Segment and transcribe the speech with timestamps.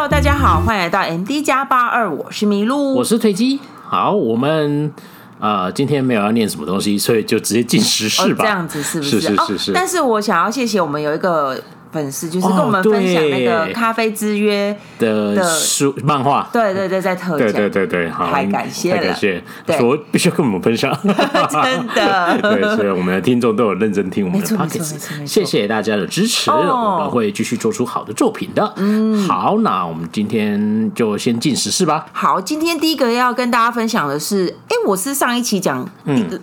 [0.00, 3.60] Hello，大家好，欢迎来到 MD 加八二，我是麋鹿，我是推机。
[3.84, 4.90] 好，我们
[5.38, 8.42] 啊、呃，今天没有要念什么东西，所以就直接进时事吧。
[8.42, 9.20] 哦、这样子是不是？
[9.20, 9.74] 是是是是、哦。
[9.74, 11.62] 但是我想要谢谢我们有一个。
[11.92, 19.42] 粉丝就是跟我们分享那个《咖啡之约》的书漫画，对对对，在特价，对对对对，好，太感谢了，太感谢，
[19.78, 28.72] 说必须要跟我们分享， 真的，对，所以我们的听众都有认真听我们的 podcast，谢谢大家的支持，我们会继续做出好的作品的。
[28.76, 32.06] 嗯，好，那我们今天就先进时事吧。
[32.12, 35.88] 好，今天第一个要跟大家分享的是，哎，我是上一期讲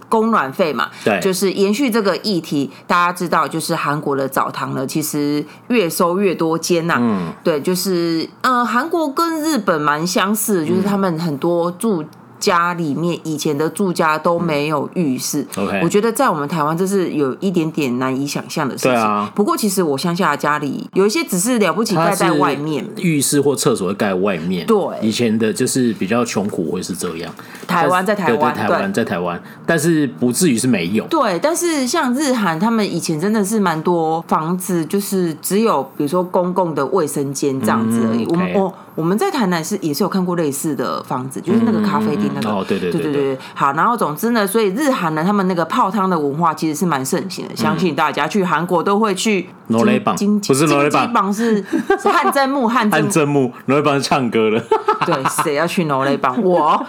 [0.09, 5.36] 供暖费嘛，对，就是延续这个议题，大家知道，就是韩国的澡堂呢，其实。
[5.67, 12.03] 越收越多间呐、啊，嗯，对，就是呃，韩国跟日本蛮相似的，就是他们很多住。
[12.39, 19.29] 家里面以前的住家都没有浴室，嗯 okay、我觉得在我们台湾这是有一点点难以想象的事情。
[19.35, 24.65] 不过其实我乡下的家里有一些只是了不起盖在外面，浴室或厕所会盖外面。
[24.65, 27.33] 对，以前的就是比较穷苦会是这样。
[27.67, 31.05] 台湾在台湾，台湾在台湾，但是不至于是没有。
[31.07, 38.23] 对，但是像日韩，他们以前真的是蛮多房子，就是只有比如说公共的卫生间这样子而已。
[38.23, 42.31] 嗯 okay、我我我们在台南是也是有看过类似的房子，就是那个咖啡厅。
[42.33, 49.49] 那个、哦，对对对对对，好，然后总之呢，所以日韩呢，他们那个泡汤的文化其实是蛮盛行的，嗯、相信大家去韩国都会去。
[49.67, 50.15] 罗雷榜
[50.47, 51.61] 不是罗雷榜，是
[52.01, 54.57] 是汗蒸木，汗蒸木，罗雷榜是唱歌的。
[55.05, 56.41] 对，谁要去罗雷榜？
[56.41, 56.81] 我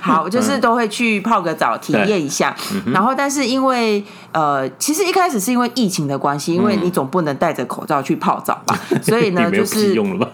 [0.00, 2.54] 好，就是都会去泡个澡，体验一下。
[2.86, 10.30] 然后，但是因为呃，其实一开始是因为疫情的关系，因为你总不能戴着口罩去泡澡吧，所以呢， 就是用了吧？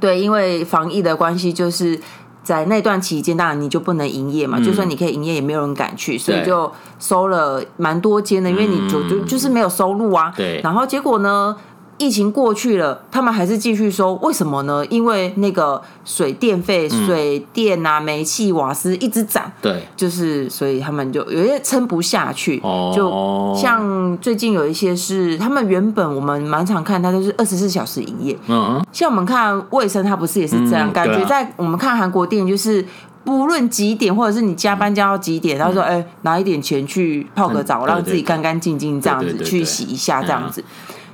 [0.00, 2.00] 对，因为防疫的关系，就是。
[2.44, 4.58] 在那段期间，当然你就不能营业嘛。
[4.58, 10.34] 嗯、就算你可以营业，也没有人敢去，所以就收了蛮多间的，因为你就就就是没有收入啊。
[10.36, 10.60] 对。
[10.60, 11.56] 然后结果呢？
[11.98, 14.84] 疫情过去了，他们还是继续收，为什么呢？
[14.86, 22.60] 因为那个水电费、水电啊、煤气、瓦斯一直涨，对，就是所以他们就有些撑不下去。
[22.64, 28.36] 哦，就像最近有一些是他们原本我们蛮常看，它都是二十四小时营业。
[28.48, 30.92] 嗯，像我们看卫生，它不是也是这样？
[30.92, 32.84] 感觉在我们看韩国电影，就是
[33.22, 40.64] 不论几点，或者是你加班加到几点，他说：“哎，拿一点钱去泡个澡，让自己干干净净这样子去洗一下，这样子。”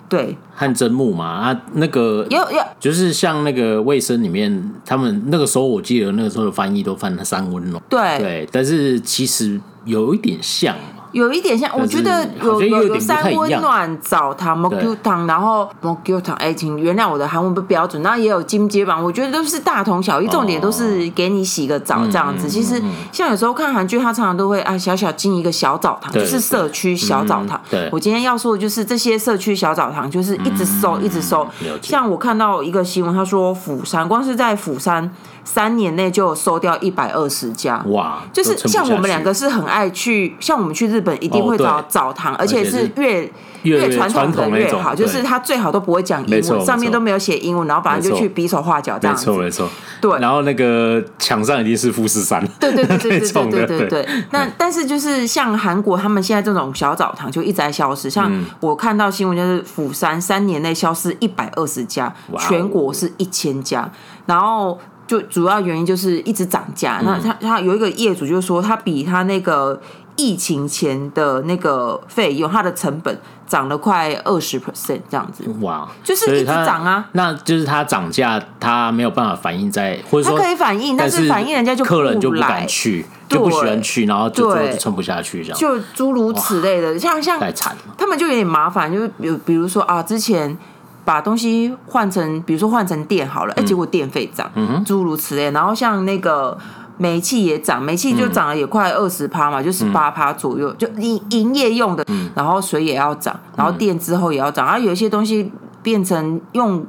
[0.09, 8.19] 对，汗蒸木嘛，啊，那个有有，就是像那个卫生里面，他们那个时候我记得那个时候的翻译都翻了三温暖，对。
[8.19, 10.75] 对，但是其实有一点像。
[11.13, 18.03] 有一点像我觉得有有有三温暖澡堂 moq 堂然后 moq 堂哎请原谅我的韩文不标准。
[18.03, 22.49] 然后也有金街吧我觉得都是大同小异重点都是给你洗个澡这样子。
[22.49, 22.83] 其实
[23.13, 27.61] 像有时候看韩剧他常常都会啊小小进一个小澡堂就是社区小澡堂。
[27.71, 27.89] 对。
[27.93, 31.47] 我今天要说的就是这些社区小澡堂就是一直搜一直搜
[31.83, 35.11] 像我看到一个新闻他说釜山光是在釜山
[35.45, 37.83] 三年内就收掉一百二十家。
[37.89, 43.31] 哇就是像我们两个是很爱去像我们去日本一定会找澡堂，而且是越
[43.63, 49.69] 越传统的越好，就是他最好都不会讲英文，上面都没有写英文，然后反正就去比手画脚这样子，没错没错。
[50.01, 54.09] 对，然后那个墙上一定是富士山，对对对对对对对对对。
[54.31, 63.91] 那但是就是像韩国他们现在这种小澡堂就一直在消失，像我看到新闻就是釜山三年内消失一百二十家，全国是一千家，
[64.27, 64.79] 然后。
[65.09, 69.81] 就主要原因就是一直涨价，那他他有一个业主就说，他比他那个
[70.19, 75.45] 疫情前的那个费用，它的成本涨了快二十 percent 这样子。
[75.63, 77.09] 哇，就是一直涨啊。
[77.13, 85.59] 那就是它涨价，它没有办法反映在，或者说他可以反映，但是反映人家就客人就不敢去，就不喜欢去，然后就就撑不下去这样。
[85.59, 90.59] 就诸如此类的，像像太惨了，他们就有点麻烦，就是比比如说啊，之前。
[91.05, 94.51] 把东西换成，比如说换成电好了，哎、嗯，结果电费涨，
[94.85, 95.51] 诸、如此类。
[95.53, 96.59] 然后像那个
[96.99, 102.05] 煤气也涨，煤气就涨了也快二十趴嘛，嗯、就十八趴左右，就营营业用的。
[102.09, 104.67] 嗯、然后水也要涨，然后电之后也要涨。
[104.67, 105.51] 然后有一些东西
[105.83, 106.85] 变成用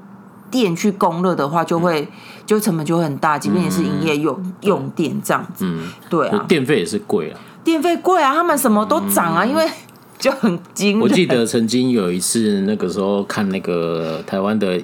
[0.51, 2.07] 电去供热的话，就会、嗯、
[2.45, 5.63] 就成本就会很大，即便也是营业用、嗯、用电这样子。
[5.65, 9.69] 嗯，对啊，电费也是贵啊，电费贵啊，他们什么都涨啊，嗯、因为。
[10.19, 10.99] 就很惊。
[10.99, 14.77] 我记得曾经有一次，那个时候看那个台湾的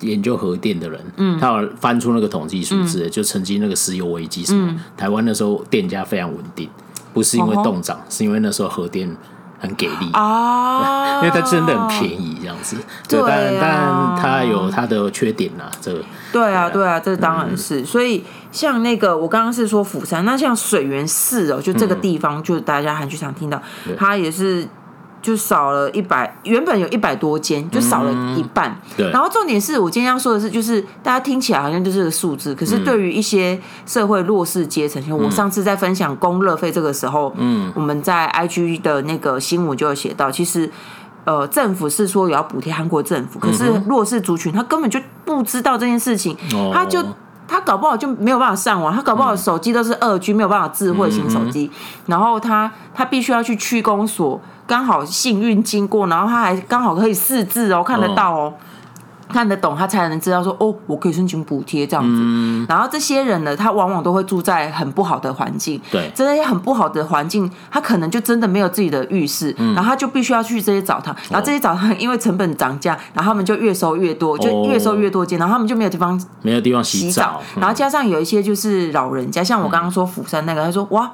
[0.00, 6.68] 研究核电的人，嗯，他有翻出那个统计数字，嗯、就曾经那个石油危机什么，嗯、台湾那时候电价非常稳定，
[7.12, 9.16] 不是因为动涨，哦、是因为那时候核电
[9.60, 10.10] 很给力。
[10.12, 12.76] 啊， 因为它真的很便宜这样子。
[13.08, 16.02] 对，但但它有它的缺点呐，这个。
[16.32, 17.80] 对啊，对啊，这当然是。
[17.80, 23.62] 嗯、所以像那个我刚刚是说釜山，那像水源寺哦，就这个地方，嗯、就大家韩剧常听到，
[23.96, 24.66] 它也是。
[25.20, 28.70] 就少了一百，原本有一百多间，就少了一半。
[28.70, 29.10] 嗯、对。
[29.10, 40.70] 然后重点是我今天要说的是，就是大家听起来好像就是个数字，可是对于一些社会弱势阶层，嗯、我上次在分享供热费这个时候，嗯，我们在 IG 的那个新闻就有写到，其实
[41.24, 47.04] 呃，政府是说有要补贴韩国政府，可是弱势族群他根本就不知道这件事情，嗯、他就。
[47.50, 51.70] 他搞不好就没有办法上网，他搞不好手机都是二 G，没有办法智慧型手机。
[52.04, 54.38] 然后他他必须要去区公所，
[54.68, 58.54] 刚好幸运经过，然后他还刚好可以识字哦，看得到哦。
[59.30, 62.22] 看得懂，他才能知道说哦，我可以申请补贴这样子。
[62.24, 65.78] 嗯、然后这些人呢，他往往都会住在很不好的环境。
[65.90, 71.14] 对，这些很不好的环境，他可能就真的没有自己的浴室，嗯、然后他就必须要去这些澡堂。
[71.28, 77.04] 然后这些澡堂因为成本涨价，然后他们就越收越多，就越收越多间，然后他们就没有地方没有地方洗澡。
[77.04, 81.10] 洗澡嗯、然后加上有一些就是老人家，像我刚刚说釜山那个，他说哇。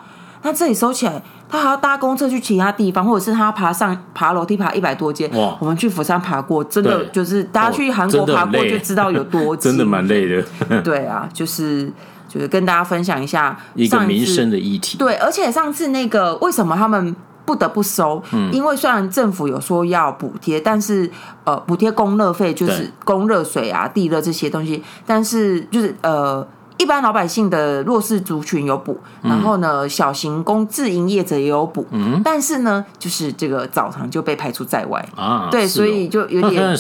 [0.47, 1.23] 那这里收起来，
[1.55, 5.29] 他还要搭公车去其他地方，或者是他爬上爬楼梯爬一百多阶。
[5.29, 5.57] 哇！
[5.61, 10.45] 我们去釜山爬过，真的就是大家去韩国爬过就知道有多 真的蛮累的。
[10.83, 11.89] 对啊，就是
[12.29, 14.99] 就是跟大家分享一下一个民生的议题。
[14.99, 17.15] 对，而且上次那个为什么他们
[17.45, 18.21] 不得不收？
[18.33, 21.09] 嗯，因为虽然政府有说要补贴，但是
[21.45, 26.47] 呃，补贴供热费就是供热水啊、地热这些东西，但是就是呃。
[26.77, 35.49] 一般老百姓的弱势族群有补，然后呢，小型工自营业者也有补，嗯，但是呢，就是这个澡堂就被排除在外啊。
[35.51, 36.77] 对，所以就有点，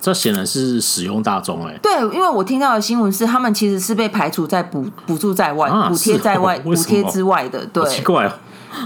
[0.00, 1.76] 这显然是使用大众哎。
[1.82, 7.66] 对，因为我听到的新闻是，他们其实是被排除在补补助在外、补贴在外、补贴之外的。
[7.66, 8.32] 对，奇怪哦，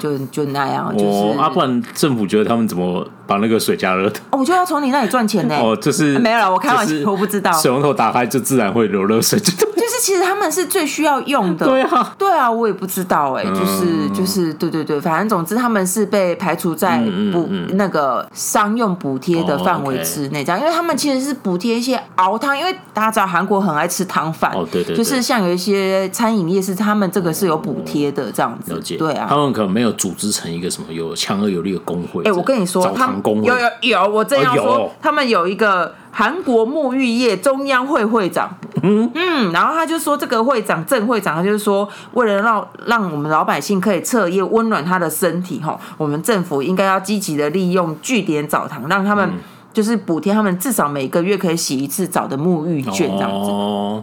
[0.01, 4.09] 就就那样，就是啊，不然政府觉得他们怎么把那个水加热？
[4.31, 5.55] 哦，我就要从你那里赚钱呢。
[5.63, 7.53] 哦，就是没有了，我开玩笑，我不知道。
[7.53, 9.39] 水龙头打开就自然会流热水。
[9.39, 16.99] 就是其实他们是最需要用的，对啊，对啊，我也不知道哎、欸，就是就是对对对，反正总之他们是被排除在
[17.33, 35.94] 补那个商用补贴的范围之内，这样，因为他们其实是补贴一些熬汤，因为大家知道韩国很爱吃汤饭，哦对对，就是像有一些餐饮业是他们这个是有补贴的这样子，了解，对啊，他们可能没有组织成一个什么有强而有力的工会，哎，我跟你说，他们有有有，我正要说，他们有一个。
[36.11, 38.50] 韩国沐浴业中央会会长，
[38.82, 49.31] 嗯嗯，然后他就说，这个会长郑会长，他就是说，为了让让我们老百姓可以彻夜温暖他的身体，哈，我们政府应该要积极的利用据点澡堂，让他们
[49.73, 53.50] 就是补贴他们至少每个月可以洗一次澡的沐浴券这样子。
[53.50, 54.03] 哦，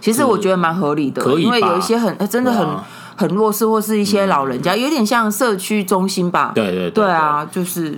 [0.00, 2.66] 其实我觉得蛮合理的，因为有一些很真的很。
[3.20, 6.52] 很弱势或是一些老人家，有点像社区中心吧。
[6.54, 7.94] 对对对啊，就是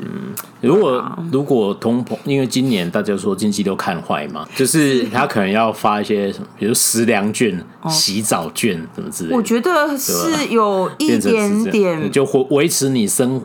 [0.60, 9.36] 如果如果通膨，因为今年大家说经济都看坏嘛，就是他可能要发一些什么，比如食粮券、洗澡券什么之类的。
[9.36, 13.40] 我觉得是有一点点，就维维持你生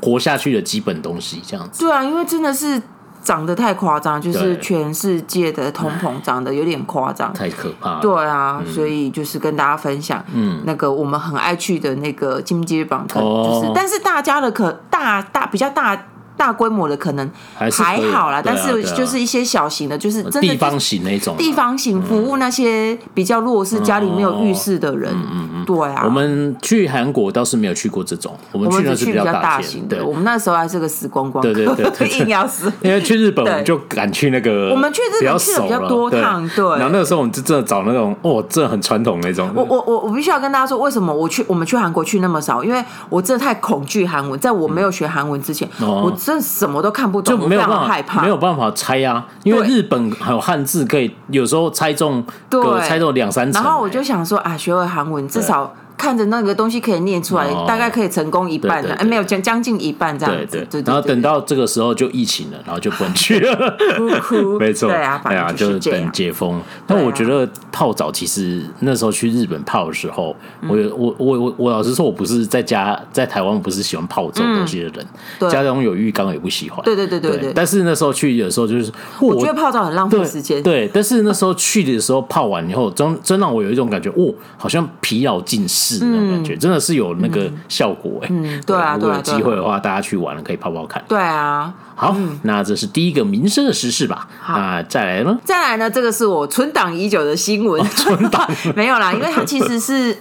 [0.00, 1.80] 活下去的基本东西这样子。
[1.80, 2.80] 对啊，因为真的是。
[3.28, 8.00] 涨得太夸张，就是全世界的通膨涨得有点夸张，太可怕。
[8.00, 15.94] 对啊，嗯、所以就是跟大家分享，嗯，那个我们很爱去的那个金街榜，就是，哦、但是大家的可大大比较大。
[16.38, 25.12] 大规模的可能还好啦，但是就是一些小型的，就是真的地方型那种地方型服务那些比较弱势、家里没有浴室的人。
[25.12, 26.02] 嗯嗯，对啊。
[26.04, 30.06] 我们去韩国倒是没有去过这种，我们去的是比较大型的。
[30.06, 31.66] 我们那时候还是个死光光，对对
[31.98, 32.72] 对，硬要死。
[32.82, 36.64] 因为去日本，我们就敢去那个，我们去日本去的比较多趟，对。
[36.78, 39.50] 然后那个时候我们就真的找那种哦，真的很传统那种。
[39.54, 42.62] 我我我我必须要跟大家说，为什么我去我们去韩国去那么少？
[42.62, 47.40] 因为我真的太恐惧韩文，在我没有学韩文之前，我真的什么都看不懂。
[47.40, 53.62] 就没有办法害怕，没有办法猜啊，因为日本还有汉字，可以有时候猜中，对，猜中两三层。
[53.62, 55.72] 然后我就想说啊，学会韩文至少。
[55.98, 60.64] 看着那个东西可以念出来，大概可以成功一半的，哎，没有将将近一半这样子。
[60.70, 60.82] 对对。
[60.86, 63.76] 然后等到这个时候就疫情了，然后就不能去了。
[64.60, 64.88] 没错。
[64.88, 66.60] 对啊，哎呀，就是等解封。
[66.86, 70.34] 但我觉得泡澡其实那时候去日本泡的时候，
[70.68, 76.80] 我我我我我老实说，我不是在家在台湾不是喜欢泡这种东西的人，家中有浴缸也不喜欢。
[76.84, 77.52] 对对对对对。
[77.52, 80.62] 但是那时候去有时候，就是我觉得泡澡很浪费时间。
[80.62, 85.87] 对，但是那时候去的时候泡完以后，真真让我有一种感觉，哦，好像疲劳尽释。
[85.96, 88.28] 是那种感觉，真的是有那个效果哎。
[88.30, 91.02] 嗯，对啊，如果有机会的话，大家去玩了可以泡泡看。
[91.08, 94.28] 对啊，好，那这是第一个民生的时事吧？
[94.48, 95.38] 那，再来呢？
[95.44, 95.90] 再来呢？
[95.90, 100.16] 这个是我存档已久的新闻， 存档 没有啦，因为它其实是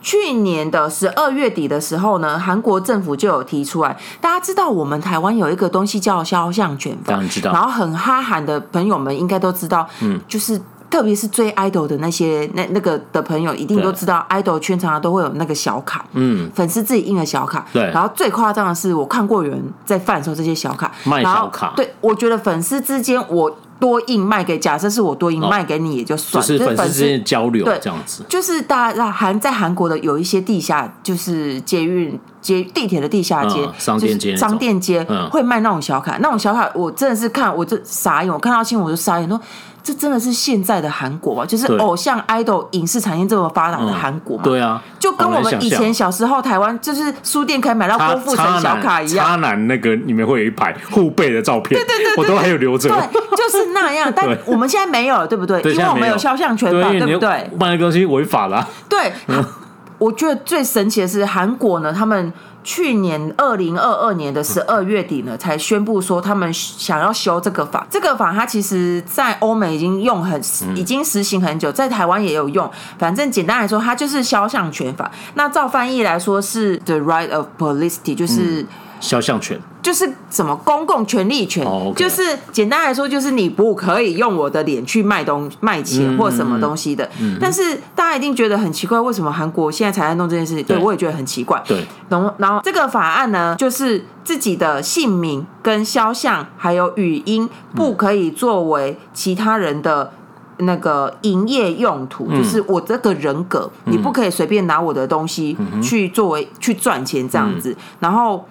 [0.00, 3.96] 去年的十二月底的时候呢，韩国政府就有提出来。
[4.20, 7.52] 大家知道我们台湾有一个东西叫肖像权，当然知道。
[7.52, 10.60] 然后很哈韩的朋友们应该都知道，嗯，就是。
[10.92, 17.84] 特别是追 idol 的那些那那个的朋友，一定都知道，idol 圈常常都会有那个小卡，嗯，粉丝自己印的小卡，对。
[17.84, 21.72] 然后最夸张的是，我看过有人在贩售这些小卡，卖小卡。
[21.74, 28.22] 对，我觉得粉丝之间，我多印卖给，假设是我多印卖给你也就算，就是粉丝之间交流，对，这样子。
[28.28, 39.40] 就是大家韩在韩国的有一些地下，就是捷运捷地铁的地下街，商店街，商店街会卖那种小卡，那种小卡我真的是看我这傻眼，我看到新闻我就傻眼说。
[39.82, 41.44] 这真的是现在的韩国吗？
[41.44, 44.42] 就是偶像 idol 影视产业这么发达的韩国吗？
[44.44, 49.26] 对啊，就跟我们以前小时候台湾就是书店可以买到郭富城小卡一样。
[49.26, 52.88] 渣男那个里面会有一排护背的照片，对对对，我都还有留着。
[52.88, 54.12] 对，就是那样。
[54.14, 55.60] 但 我们现在没有了，对不对？
[55.72, 57.50] 因为我们有肖像权法，对不对？
[57.58, 58.66] 卖的东西违法了。
[58.88, 59.12] 对，
[59.98, 62.32] 我觉得最神奇的是韩国呢，他们。
[62.64, 67.86] 去年二零二二年的十二月底呢，才宣布说他们想要修这个法。
[67.90, 70.40] 这个法它其实，在欧美已经用很，
[70.74, 72.70] 已经实行很久，在台湾也有用。
[72.98, 75.10] 反正简单来说，它就是肖像权法。
[75.34, 78.66] 那照翻译来说是 The Right of Publicity，就是。
[79.02, 81.94] 肖像权就是什么公共权利权，oh, okay.
[81.94, 87.04] 就是简单来说，就是你不可以用我的脸去卖东卖钱或什么东西的。
[87.20, 90.62] 嗯嗯、但是大家一定觉得很奇怪，为什么韩国现在才在弄这件事情？
[90.62, 91.60] 对，对我也觉得很奇怪。
[91.66, 100.12] 对，然后然后这个法案呢，就是自己的姓名跟肖像还有语音不可以作为其他人的
[100.58, 108.46] 那个营业用途，嗯、就是我这个人格，嗯、你不可以随便拿我的东西去作为、嗯、去赚钱这样子，嗯、然后。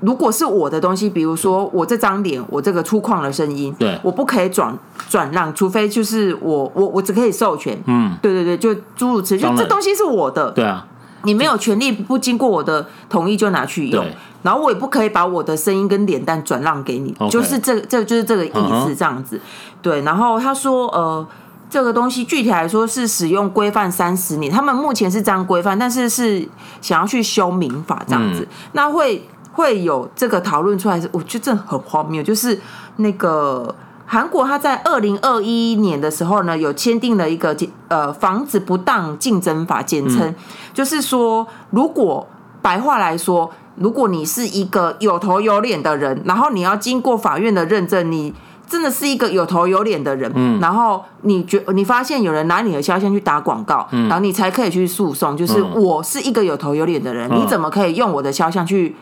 [0.00, 4.72] 如果是我的东西，比如说我这张脸，我这个粗犷的声音，对，我不可以转
[5.08, 10.86] 转让，除非就是我我我只可以授权，嗯，对对对，就诸如此类，就这东西是我的，对啊，
[11.24, 14.06] 你没有权利不经过我的同意就拿去用，
[14.42, 18.52] 然后我也不可以把我的声音跟脸蛋转让给你，就是这这就是这个意
[18.86, 19.40] 思这样子，
[19.82, 21.26] 对，然后他说呃，
[21.68, 26.48] 这个东西具体来说是使用规范三十年，他们目前是这样规范，但是是
[26.80, 29.26] 想要去修民法这样子，那会。
[29.58, 32.22] 会有这个讨论出来，是我觉得这很荒谬。
[32.22, 32.56] 就是
[32.98, 33.74] 那个
[34.06, 37.56] 韩国，他在二零二一年的时候呢，有签订了一个
[37.88, 40.34] 呃防止不当竞争法，简称、嗯、
[40.72, 42.24] 就是说，如果
[42.62, 48.32] 白话来说，如果你是一个有头有脸的人，然后你要经过法院的认证，你
[48.64, 58.94] 真的是一个有头有脸的人，嗯、然后你觉你发现有人拿你的肖像去打广告，嗯、然后你才可以去诉讼，就是我是一个有头有脸的人，嗯、你怎么可以用我的肖像去？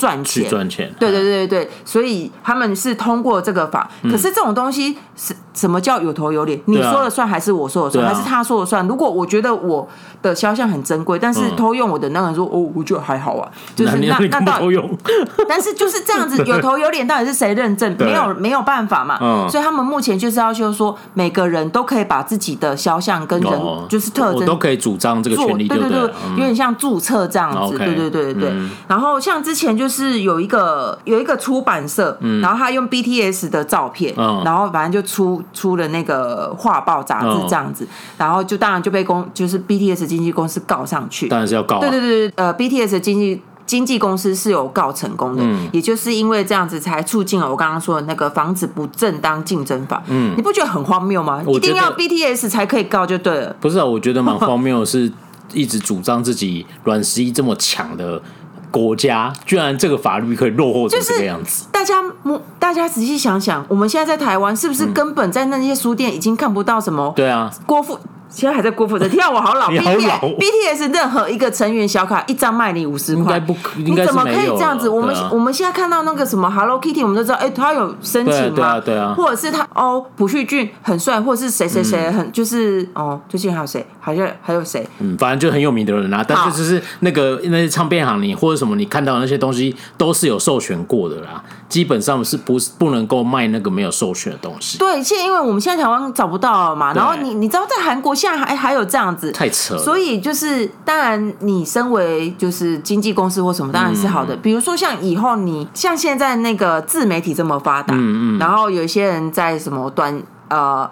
[0.00, 3.90] 赚钱，赚钱，对对对对对，所以他们是通过这个法。
[4.04, 6.58] 可是这种东西是什么叫有头有脸？
[6.64, 8.86] 你说了算还是我说了算，还是他说了算？
[8.88, 9.86] 如果我觉得我
[10.22, 14.58] 的肖像很珍贵，但是偷用我的那个人说哦，我觉得还好啊，就是那那到。
[15.46, 17.94] 但是就是这样子， 有头有脸，到底是谁认证？
[17.98, 19.18] 没有没有办法嘛。
[19.50, 23.52] 所以他们目前就是要求说，每个人都可以把自己的肖像跟人
[23.88, 26.00] 就是特征都可以主张这个权利，对对对，
[26.32, 28.34] 有点像注册这样子，对对对对。
[28.34, 28.52] 对。
[28.86, 29.89] 然后像之前就是
[30.22, 51.42] 有一个有一个出版社，嗯、然后他用 BTS 的照片，嗯、然后反正就出出了那个画报杂志这样子，嗯、然后就当然就被公就是 BTS 经纪公司告上去，当然是要告、啊，对对对，呃，BTS 经纪经纪公司是有告成功的，嗯、也就是因为这样子才促进了我刚刚说的那个防止不正当竞争法，嗯，你不觉得很荒谬吗？
[51.46, 53.84] 一定要 BTS 才可以告就对了，不是啊？
[53.84, 55.12] 我觉得蛮荒谬， 是
[55.52, 58.20] 一直主张自己软实力这么强的。
[58.70, 61.94] 国家居然这个法律可以落后成这个样子，大家
[62.58, 67.12] 大家仔细想想，我们现在在台湾是不是根本在那些书店已经看不到什么？
[67.16, 67.98] 对啊，郭富。
[68.30, 69.68] 现在还在郭富城，天啊我好老。
[69.68, 69.84] ！B T
[70.38, 74.88] B T S 任何一个成员小卡一张卖你五十块，应该不，你怎么可以这样子？
[74.88, 78.54] 我们我们现在看到那个什么 Hello Kitty，我们都知道，哎，他有申请吗？
[78.54, 79.14] 对啊，对啊。
[79.16, 83.84] 或者是他哦，朴叙俊很帅，或者是谁谁谁很就是哦，最近还有谁？
[84.00, 84.86] 好像还有谁？
[85.00, 86.24] 嗯，反正就很有名的人啊。
[86.26, 91.42] 但是就是那个那些唱片行，你或者什么，你看到那些东西都是有授权过的啦。
[91.68, 94.78] 基本上是不是不能够卖那个没有授权的东西？
[94.78, 99.80] 对，现在因为我们现在台湾找不到了嘛，然后你你知道在韩国现在还还有这样子，太扯了。
[99.82, 104.34] 所以就是当然，你身为就是经纪公司或什么，当然是好的。
[104.34, 110.88] 嗯、比如说像以后你像现在那个自媒体这么发达，嗯嗯，然后有一些人在什么短呃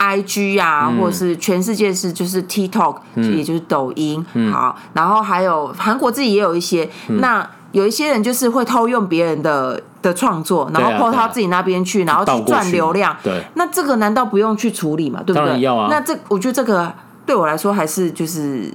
[0.00, 9.80] IG 啊，嗯、或者是全世界是就是 TikTok，嗯、也就是抖音，嗯、好，然后还有韩国自己也有一些，嗯、那有一些人就是会偷用别人的。
[10.02, 13.16] 的创作，然后抛到自己那边去，然后去赚流量。
[13.22, 15.22] 对，那这个难道不用去处理吗？
[15.24, 15.60] 对不对？
[15.60, 15.86] 要啊。
[15.90, 16.92] 那这我觉得这个
[17.24, 18.70] 对我来说还是就是，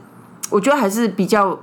[0.50, 1.60] 我觉得还是比较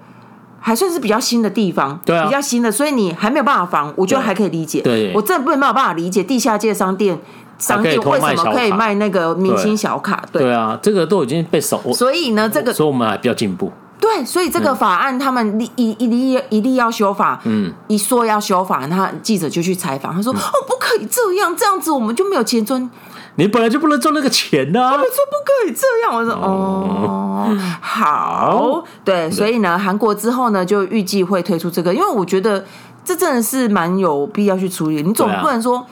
[0.61, 4.83] 还算是比较新的地方，对啊，比较新的，所以你还没有办法防，我觉得还可以理解。
[4.83, 7.19] 对，我真的没有办法理解地下街商店
[7.59, 10.23] 商店为什么可以卖那个明星小卡？
[10.31, 11.81] 对，对啊，这个都已经被守。
[11.93, 13.73] 所以呢，这个所以我们还比较进步。
[14.05, 17.41] 对，所以这个法案他们一一一定一定要修法。
[17.45, 22.91] 嗯，一说要修法，那记者就去采访，他说：“哦，不可以这样，这样子我们就没有钱赚。
[23.37, 32.63] 你本来就不能赚那个钱呐。”他们说不可以这样，我说：“哦，好。”对，所以呢，韩国之后呢，就预计会推出这个，因为我觉得
[33.07, 35.03] 这真的是蛮有必要去处理。
[35.03, 35.87] 你总不能说。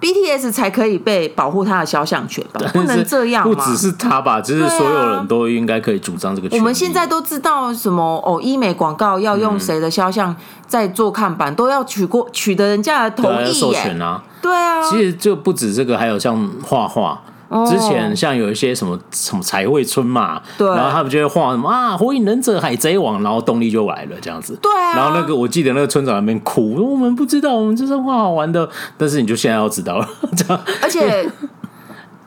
[0.00, 2.60] BTS 才可以被保护他的肖像权吧？
[2.72, 6.58] 不能这样，不只是他吧，就是所有人都应该可以主张这个权。
[6.58, 10.36] 我们现在都知道什么哦，医美广告要用谁的肖像
[10.66, 14.22] 在做看板，都要取过取得人家的同意授权啊。
[14.42, 17.22] 对啊，其实就不止这个，还有像画画。
[17.66, 24.58] 之前像有一些什么什么彩绘村嘛，对，然后他们就会画什么啊，火影忍者、海贼王，然后动力就来了这样子。
[24.60, 30.62] 对啊，然后那个我记得那个村长那边哭，我们不知道，我们就是画好玩的，但是你就现在要知道了，这样。
[30.82, 31.28] 而且，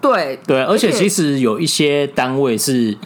[0.01, 2.97] 对 对，而且其实有一些单位是。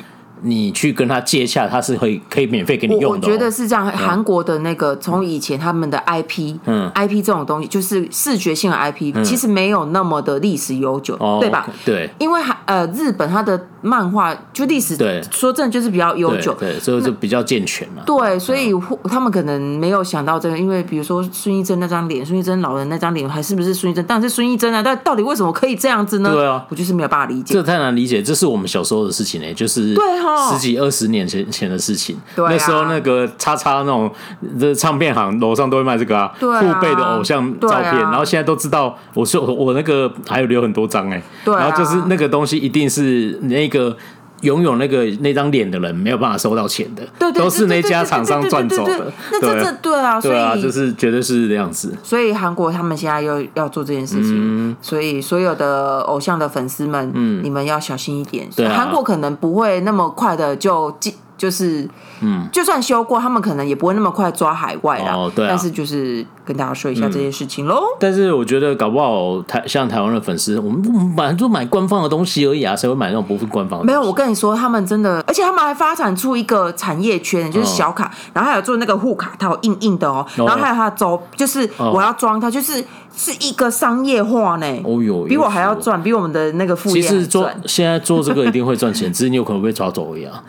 [0.44, 3.28] 你去跟他接洽，他是会可以免费给你用的。
[3.28, 11.68] 我觉得是这样，韩国的那个从以前他们的 IP，嗯，IP 这种东西就是视觉性的 IP，其实没有那么的历史悠久，对吧？
[11.86, 18.04] 对，因为韩呃日本它的漫画就历史，对，说真的就是比较悠久，对，所以就比较健全嘛。
[18.06, 18.74] 对，所以
[19.06, 24.04] 他们可能没有想到这个，因为比如说孙艺珍那张脸，孙艺珍老人那张脸还是不是孙艺珍？
[24.06, 26.34] 但是孙艺珍啊，但到底为什么可以这样子呢？
[26.34, 30.33] 对啊，我就是没有办法理解，这太难理解，这是我们小时候的事情呢，就是对哈。
[30.52, 34.12] 十几二十年前前的事情，那时候那个叉叉那种
[34.60, 36.50] 这唱片行楼上都会卖这个啊，父
[36.82, 43.96] 辈的偶像照片，然后现在都知道，我说我那个还有留很多张哎，然后就是那个东西一定是那个。
[44.44, 49.12] 拥有那个那张脸的人没有办法收到钱的，对，都是那家厂商赚走的。
[49.32, 51.94] 那这这对啊，对啊，就是绝对是这样子。
[52.04, 58.48] 所以韩国他们现在又要做这件事情，所以所有的偶像的粉丝们，嗯，你们要小心一点。
[58.70, 61.14] 韩国可能不会那么快的就进。
[61.44, 61.86] 就是，
[62.22, 65.12] 嗯，就算修过，他们可能也不会那么快抓海外啦。
[65.14, 65.50] 哦，对啊。
[65.50, 67.82] 但是就是跟大家说一下这件事情喽。
[68.00, 73.86] 但是我觉得搞不好台像台湾的粉丝，我们我们本来就买官方的东西而已啊，谁会买那种不是官方的？
[73.86, 82.82] 没有，我跟你说，他们真的，而且他们还发展出一个产业圈，就是小卡，然后还有做那个护卡套，硬硬的哦，然后还有它的周，就是我要装它，就是
[83.14, 84.66] 是一个商业化呢。
[84.86, 87.02] 哦哟，比我还要赚，比我们的那个副业。
[87.02, 90.42] 其实做 现在做这个一定会赚钱，只是你有可能被抓走而已啊。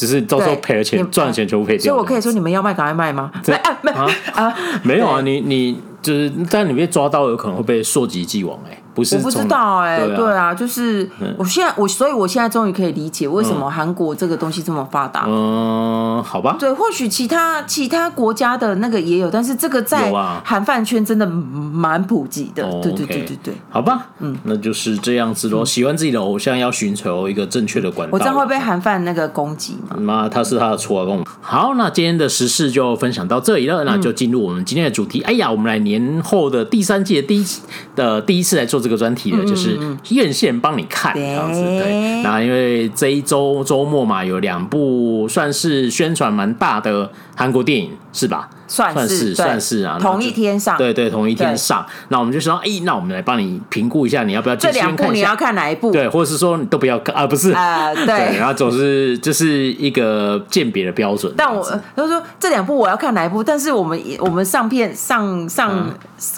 [0.00, 1.84] 只是到时候赔了钱，赚了钱全部赔掉。
[1.84, 3.30] 所以我可以说，你们要卖赶快卖吗？
[3.46, 3.92] 没啊，没
[4.32, 8.79] 啊，没有啊，你你就是，但你被抓到，有可能会被溯及既往哎。
[9.00, 11.08] 不是，我不知道哎、欸，对啊，对啊，就是
[11.38, 15.24] 我现在我，所以我现在终于可以理解为什么韩国这个东西这么发达。
[15.26, 16.56] 嗯，好吧。
[16.58, 20.12] 对，或许其他其他国家的那个也有，但是这个在
[20.44, 22.62] 韩饭圈真的蛮普及的。
[22.82, 25.64] 对对对对对，好吧，嗯，那就是这样子喽。
[25.64, 28.12] 喜欢自己的偶像，要寻求一个正确的管道。
[28.12, 29.96] 我这样会被韩饭那个攻击吗？
[29.96, 31.18] 妈，他是他的错啊！
[31.40, 35.22] 好，那今天的时事就分享到这里了，那就进入我们今天的主题。
[35.22, 37.46] 哎呀，我们来年后的第三季的第一
[37.94, 38.80] 的第一次来做。
[38.80, 39.78] 这个专题的就是
[40.10, 42.22] 院线帮你看这样子，对。
[42.22, 48.48] 那因为这一周周末嘛，有两部算是宣传蛮大的韩国电影，是吧？
[48.70, 51.84] 算是算是啊，同一天上，对对，同一天上。
[52.08, 55.10] 那我们就说，哎，那我们来帮你评估一下，你要不要这两部？
[55.10, 55.90] 你要看哪一部？
[55.90, 57.26] 对，或者是说你都不要看啊？
[57.26, 58.38] 不是啊， 对。
[58.38, 61.34] 然后总是就是一个鉴别的标准。
[61.36, 61.62] 但我
[61.96, 63.42] 他说这两部我要看哪一部？
[63.42, 65.92] 但是我们我们上片上上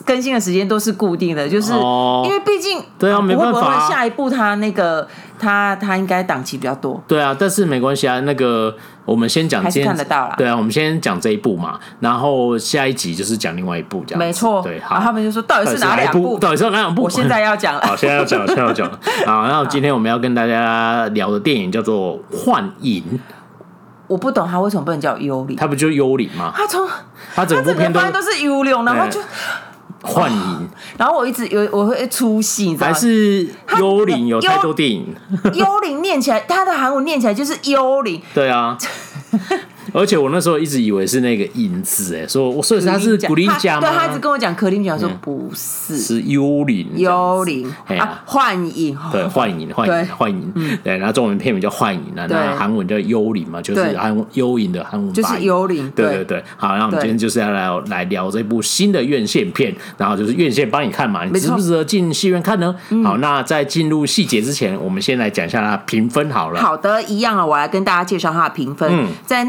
[0.06, 5.06] 更新的时间都是固定的，就是因为毕竟对啊，没办法，下一部他那个
[5.42, 7.02] 他他应该档期比较多。
[7.08, 8.74] 对啊，但是没关系啊，那个。
[9.04, 10.34] 我们先讲，先看得到了。
[10.38, 14.62] 对啊，我们先讲这一部嘛，然后下一集就是讲另外一部，这样没错。
[14.62, 16.38] 对，好，然后他们就说到底是哪两部？
[16.38, 17.02] 到底是哪两部？
[17.02, 17.80] 我现在要讲了。
[17.84, 18.88] 好，现在要讲，现在要讲。
[19.26, 23.02] 好，然后今天我们要跟大家聊的电影叫做《幻影》。
[24.06, 25.56] 我不懂他为什么不能叫幽灵？
[25.56, 26.52] 他不就是幽灵吗？
[26.54, 26.88] 他从
[27.34, 29.18] 他整部片都是幽灵，然后就。
[30.02, 32.92] 幻影， 然后我一直有我会出戏，你知道吗？
[32.92, 35.14] 还是幽灵有太多电影，
[35.54, 38.20] 幽灵念起来，它的韩文念起来就是幽灵。
[38.34, 38.76] 对啊。
[39.92, 43.88] 而且我那时候一直以为是那个影子，哎，说我说他是古灵家吗？
[43.88, 47.72] 对，他一直跟我讲克林讲说不是，是幽灵，幽灵。
[47.88, 50.52] 啊，幻影，对，幻影，幻影，幻影，
[50.82, 56.24] 对，然后中文片名叫幻影啊，那韩文叫幽灵嘛，就是韩幽影的韩文，就是幽灵，对对。
[56.24, 56.44] 对。
[56.56, 62.74] 好，那我们今天就是要来来聊这部新的院线片，然后就是院线帮你看嘛，你值不值得进戏院看呢？
[63.04, 66.60] 好，那在进入细节之前，我们先来讲一下它评分好了。
[66.60, 69.44] 好的，一样啊，我来跟大家介绍它的评分，在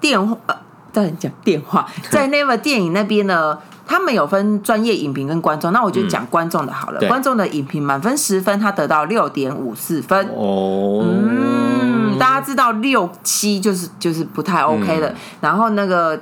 [0.00, 0.56] 电话呃，
[0.92, 3.56] 在讲电话， 在 Naver 电影那边呢，
[3.86, 7.00] 他们有分专业影评跟观众，那我就讲观众的好了。
[7.06, 10.26] 观众的影评满分十分，他得到六点五四分。
[10.34, 15.14] 哦，嗯，大家知道六七就是就是不太 OK 的。
[15.40, 16.18] 然后那个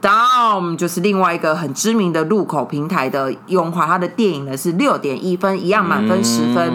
[0.00, 6.70] Dom 就是另外一个很知名的入口平台的用华，他的电影呢是六点一分，一样满分十分。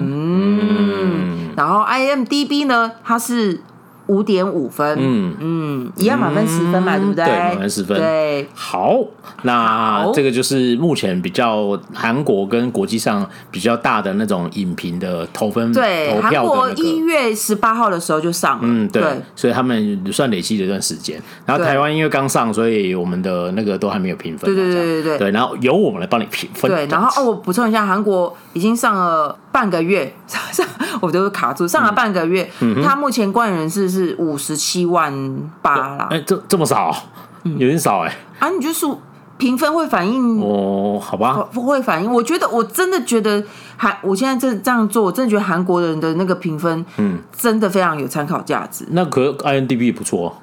[0.00, 3.60] 嗯，然后 IMDB 呢，它是。
[4.06, 7.24] 五点五分，嗯嗯，一样满分十分嘛，对不对？
[7.24, 7.96] 对，满分十分。
[7.98, 8.98] 对，好，
[9.42, 16.48] 那这个就是目前比较韩国跟国际上比较大的那种影评的投分，对，投票的。
[16.50, 19.02] 韩国一月十八号的时候就上了，嗯，对，
[19.34, 21.18] 所以他们算累积了一段时间。
[21.46, 24.54] 然后台湾因为刚上，所以我们的那个都还没有评分。
[24.54, 25.18] 对对对对对。
[25.18, 26.70] 对，然后由我们来帮你评分。
[26.70, 30.66] 对，然后哦，我补充一下，韩国已经上了半个月， 上
[31.00, 33.93] 我都卡住，上了半个月，嗯他目前观影人次。
[33.94, 35.12] 是五十七万
[35.62, 36.94] 八啦，哎，这这么少，
[37.44, 38.12] 有点少哎。
[38.40, 38.86] 啊，你就是
[39.38, 40.98] 评分会反映哦？
[41.00, 42.12] 好吧，不会反映。
[42.12, 43.42] 我觉得，我真的觉得
[43.76, 48.84] 韩，我现在这这样做，我真的觉得韩国人的那个评分，嗯，真的非常有参考价值。
[48.90, 50.36] 那可 INDB 也不错。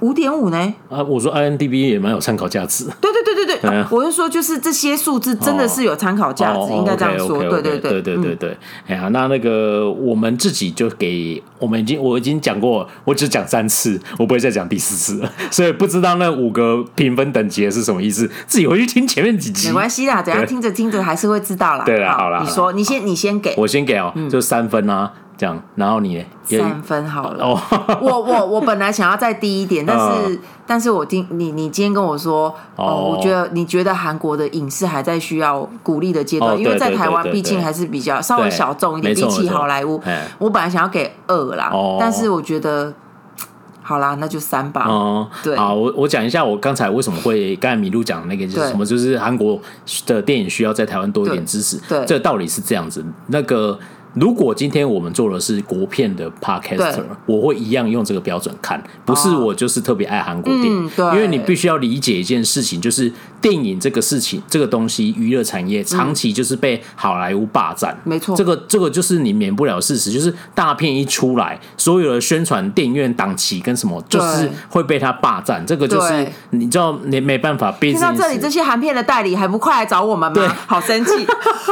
[0.00, 0.74] 五点五呢？
[0.90, 2.84] 啊，我说 INDB 也蛮有参考价值。
[3.00, 7.38] 对对对对对，我是说，就是这些数字真的是有参考价值，应该这样说。
[7.38, 8.58] 对对对对对对对。
[8.86, 19.68] 哎呀，那那个我们自己就给我们已经我已经讲过，我只讲三次，我不会再讲第四次了， 所以不知道那五个评分等级是什么意思，自己回去听前面几集。
[19.72, 21.84] 没关系啦，等下听着听着还是会知道啦。
[21.84, 25.12] 对啦，好啦，你说，你先你先给，我先给哦，就三分啊。
[25.36, 27.44] 这样，然后你三分好了。
[27.44, 27.60] 哦，
[28.00, 40.00] 我我我本来想要再低一点， 但是但是我听你你今天跟我说，哦，我觉得你觉得韩国的影视还在需要鼓励的阶段，因为在台湾毕竟还是比较稍微小众一点，比起好莱坞。
[40.38, 41.70] 我本来想要给二啦，
[42.00, 42.92] 但是我觉得
[43.82, 44.86] 好啦，那就三吧。
[44.88, 49.60] 哦，对，好，我我讲一下我刚才为什么会刚才米露讲的那个就是什么，就是韩国
[50.06, 51.76] 的电影需要在台湾多一点支持。
[51.88, 53.78] 对，这个道理是这样子，那个。
[54.16, 77.70] 如果今天我们做的是国片的 Podcaster，我会一样用这个标准看，不是我就是特别爱韩国电影，因为你必须要理解一件事情，就是电影这个事情，这个东西，娱乐产业长期就是被好莱坞霸占，没错，这个这个就是你免不了事实，就是大片一出来，所有的宣传、电影院档期跟什么，就是会被他霸占，这个就是你知道你没办法。
[77.78, 80.56] 听到这里，这些韩片的代理还不快来找我们吗？
[80.66, 81.10] 好生气，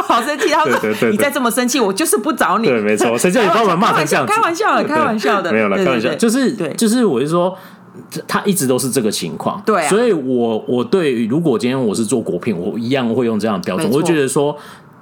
[0.07, 0.51] 好生气！
[0.51, 0.79] 他说
[1.11, 4.33] ：“你再这么生气，我就是不。”找你对，没错， 谁叫你把我们骂成这样子？
[4.33, 7.57] 开玩笑的，开玩笑的，没有了，开玩笑，就是，就是，我就说，
[8.27, 14.57] 他一直都是这个情况，对，所以我我对，如果今天我是做国片，我一样会用这样的标准，我会觉得说，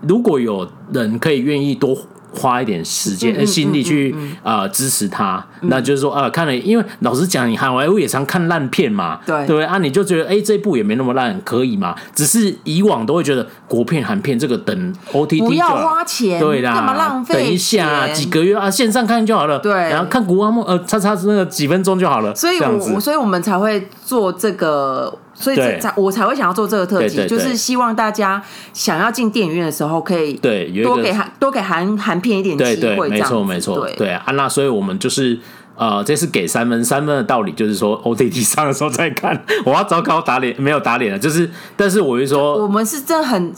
[0.06, 1.96] 如果有人可以愿意多。
[2.34, 9.78] 花一点时间、心力去啊支持他，那就是说啊，看了，因为老实讲，你好莱坞也常看烂片嘛，对对不对啊？
[9.78, 11.94] 你就觉得哎，这部也没那么烂，可以嘛？
[12.14, 17.34] 只是以往都会觉得国片、韩片这个等 OTT 不要花钱，对啦，干嘛浪费？
[17.34, 22.34] 等一下几个月啊，线上看就好了，对，然后看古阿莫呃，差差那个几分钟就好了。
[22.34, 25.18] 所以我所以我们才会做这个。
[25.34, 28.42] 所以才我才会想要做这个特辑，就是希望大家
[28.72, 35.38] 想要进电影院的时候，可以对多给韩多给韩韩片一点机会，没错没错，对啊，那所以我们就是
[35.76, 43.52] 呃，这是给三分，三分的道理就是说，OTT 上的时候再看，我要糟糕打脸没有打脸了，就是，但是我就说，我们是真的很。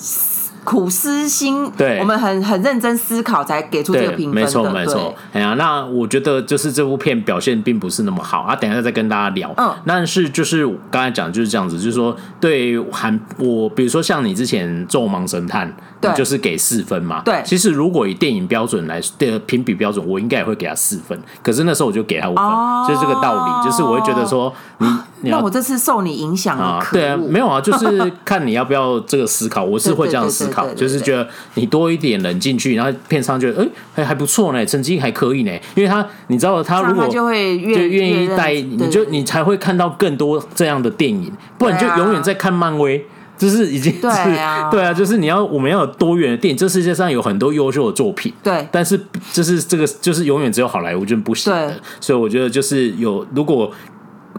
[0.64, 4.40] 苦思心，对，我们很很认真思考才给出这个评分的。
[4.40, 5.14] 没错，没错。
[5.32, 8.56] 哎呀，那我觉得就是这部片表现并不是那么好啊。
[8.56, 9.52] 等一下再跟大家聊。
[9.56, 15.68] 嗯，但是就是刚才讲就是这样子，就是说对韩我，比如说像你之前《咒盲神探》，
[16.00, 17.20] 对，就是给四分嘛。
[17.24, 21.18] 对，其实如果以电影标准来的评比标准，我应该也会给他四分。
[21.42, 22.44] 可是那时候我就给他五分，
[22.88, 25.30] 就是这个道理，就是我会觉得说你。
[25.30, 26.86] 那我这次受你影响啊？
[26.92, 29.64] 对啊，没有啊，就是看你要不要这个思考。
[29.64, 35.52] 我是会这样思考，就是觉得你多一点人进去，然后片商觉得哎还还不错呢，成绩还可以呢。
[35.74, 43.04] 因为他你知道他如果就会越就愿意带，你就你才会看到更多这样的电影，不然你就永远在看漫威，
[43.36, 49.00] 就是已经是对啊，对啊，就是你要我们要有多元的电影，这世界上有很多优秀的作品，对，但是
[49.32, 53.70] 就是这个就是永远只有好莱坞就不行的，所以我觉得就是有如果。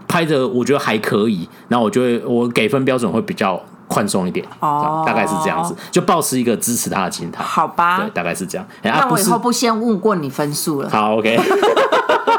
[0.08, 7.98] 拍的我觉得还可以，然后我就会我给分标准会比较宽松一点，哦，大概是这样子，就保持一个支持他的心态，好吧？
[7.98, 8.66] 对，大概是这样。
[8.82, 10.90] 那我以后不先问过你分数了。
[10.90, 11.38] 好，OK。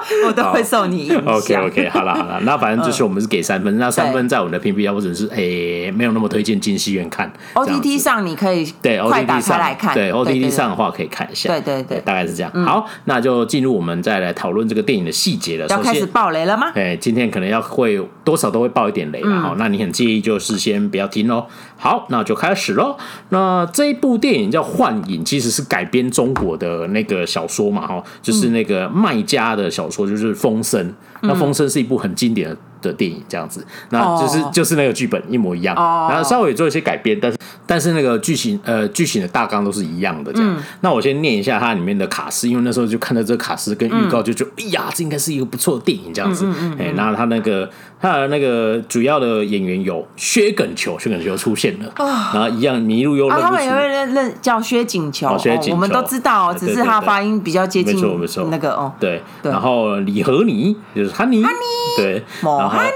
[0.28, 1.24] 我都会受你影响。
[1.26, 7.32] OK OK，好了 好了，那反正就是我们是给三分，嗯、那三分在我们的评比或者是，哎、欸，没有那么推荐进戏院看。
[7.54, 11.50] OTT 上你可以对 OTT 上来看，对 OTT 上的话可以看一下。
[11.50, 12.52] 对对对，对，大概是这样。
[12.54, 15.68] 嗯、好，那就进入我们再来讨论这个电影的细节了。
[15.68, 16.72] 要开始爆雷了吗？
[16.76, 19.40] 哎，今天可能要会多少都会爆一点雷了。
[19.40, 21.46] 好、嗯，那你很介意就事先不要听喽。
[21.78, 22.98] 好，那就开始喽。
[23.30, 30.90] 那这一部电影叫《幻影》，其实是改编中国的那个小说嘛，哈，就是那个麦家的小说，就是《风声》。
[31.22, 32.58] 那《风声》是一部很经典的。
[32.82, 34.54] 的电影这样子，那就是、oh.
[34.54, 36.12] 就是那个剧本一模一样，oh.
[36.12, 40.56] 然后稍微做一些改编，但是但是那个剧情呃剧情的大纲都是一样的这样。
[40.58, 46.46] 嗯、那我先念一下它里面的卡司，因为那时候就看到这个卡司跟预告，就觉得、嗯、哎呀，这应该是一个不错的电影这样子。
[46.46, 52.10] 哎、嗯嗯嗯，然后他那个他的那个主要的演员有薛耿球，薛耿球出现了，oh.
[52.34, 58.48] 然后一样迷路又认、啊、他们也会认认叫薛景球，哦，薛景求，我们都知道，只是他发音比较接近没错没错。
[58.50, 58.92] 那个哦。
[59.00, 62.92] 对，对，然后李和妮就是哈尼哈尼对，然后哈尼。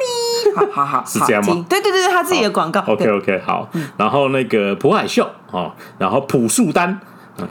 [0.55, 1.65] 好好好， 是这样吗？
[1.69, 2.81] 对对对，他自己的广告。
[2.87, 3.69] OK OK，好。
[3.97, 6.99] 然后那个朴海秀哦，然后朴树丹，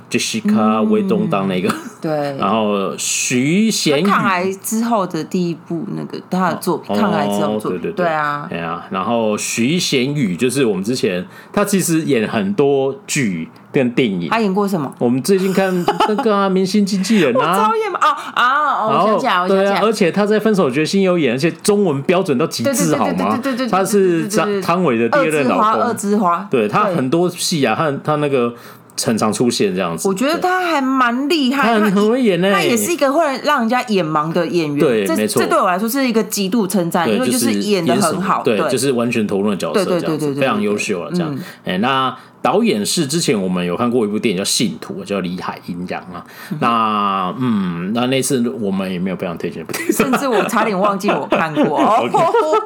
[0.09, 1.73] 杰西卡韦东当那个。
[2.01, 2.11] 对。
[2.39, 7.81] 然后徐贤宇，抗癌之后的第一部那个他的作品，抗癌之后作品。
[7.81, 8.87] 对对对啊，对啊。
[8.91, 13.49] 然后徐贤宇就是我们之前他其实演很多剧。
[13.73, 14.93] 跟电影，他演过什么？
[14.99, 15.73] 我们最近看
[16.09, 18.87] 那个啊，《明星经纪人》啊，超演啊啊！
[18.89, 23.39] 我想起来，我想起来，而且他在《分手决心》有演，而且中文标准到极致，好吗？
[23.41, 26.45] 对对对，他是张汤唯的第二任老公，二枝花。
[26.51, 28.53] 对他很多戏啊，他他那个
[29.01, 30.07] 常常出现这样子。
[30.07, 32.53] 我觉得他还蛮厉害，他很会演呢。
[32.53, 34.79] 他也是一个会让人家眼盲的演员。
[34.79, 41.11] 对，没错，这对我来说是一个极度称赞，因为就是演的很好，对，就是完全投入的角色，对，对，对非常优秀了。
[41.13, 42.15] 这样，哎，那。
[42.43, 46.25] 导演是之前我们有看过一部电影叫《信徒》，叫李海英这样啊。
[46.59, 51.77] 那嗯，那那次我们也没有非常推荐甚至我差点忘记我看过。
[51.77, 52.03] 好，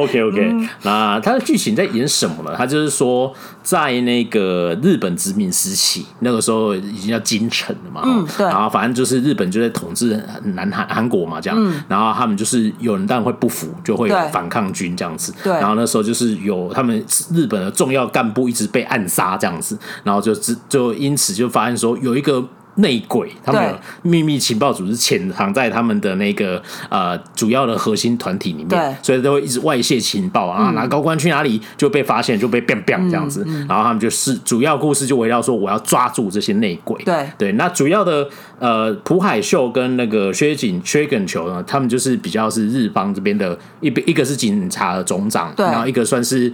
[0.00, 0.68] OK OK。
[0.82, 2.52] 那他的剧情在演什么呢？
[2.56, 3.32] 他就是说，
[3.62, 8.02] 在那个日本殖民时期，那个时候已经叫京城了嘛。
[8.04, 8.44] 嗯，对。
[8.44, 11.74] 然后反正就是日本就在统治南韩韩国嘛，这样。
[11.86, 15.32] 然后他们就是有人当然会不服，就会有反抗军这样子。
[15.44, 15.52] 对。
[15.52, 17.00] 然后那时候就是有他们
[17.32, 18.63] 日本的重要干部一直。
[18.66, 22.42] 被暗杀这样子，然后就就就因此就发现说有一个
[22.76, 37.28] 内鬼，他们的秘密情报组织潜藏在他们的那个呃主要的核心团体里面，所以都会一直外泄情报啊，拿高官去哪里就被发现就被 biang biang 这样子，然后他们就是主要故事就围绕说我要抓住这些内鬼，对。
[37.38, 46.52] 对，那主要的呃朴海秀跟那个薛景薛耿球呢，他们就是比较是日方这边的一一个是警察的总长，然后一个算是。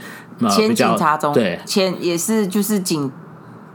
[0.49, 3.13] 前警察总对，前也是就是警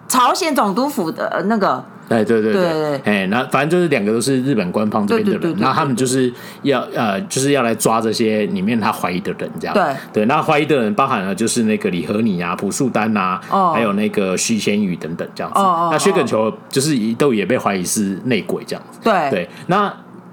[0.08, 2.62] 朝鲜总督府的那个，哎对对对。
[2.62, 9.84] 对，哎那反正就是两个都是日本官方这边的人，然后他们就是要呃就是要来抓这些里面他怀疑的人这样，对。
[10.13, 13.41] 对，那怀疑的人包含了就是那个李和你啊、朴树丹啊，
[13.74, 19.30] 还有那个徐贤宇等等这样子，那薛耿球就是都也被怀疑是内鬼这样子，对。
[19.30, 19.91] 对那。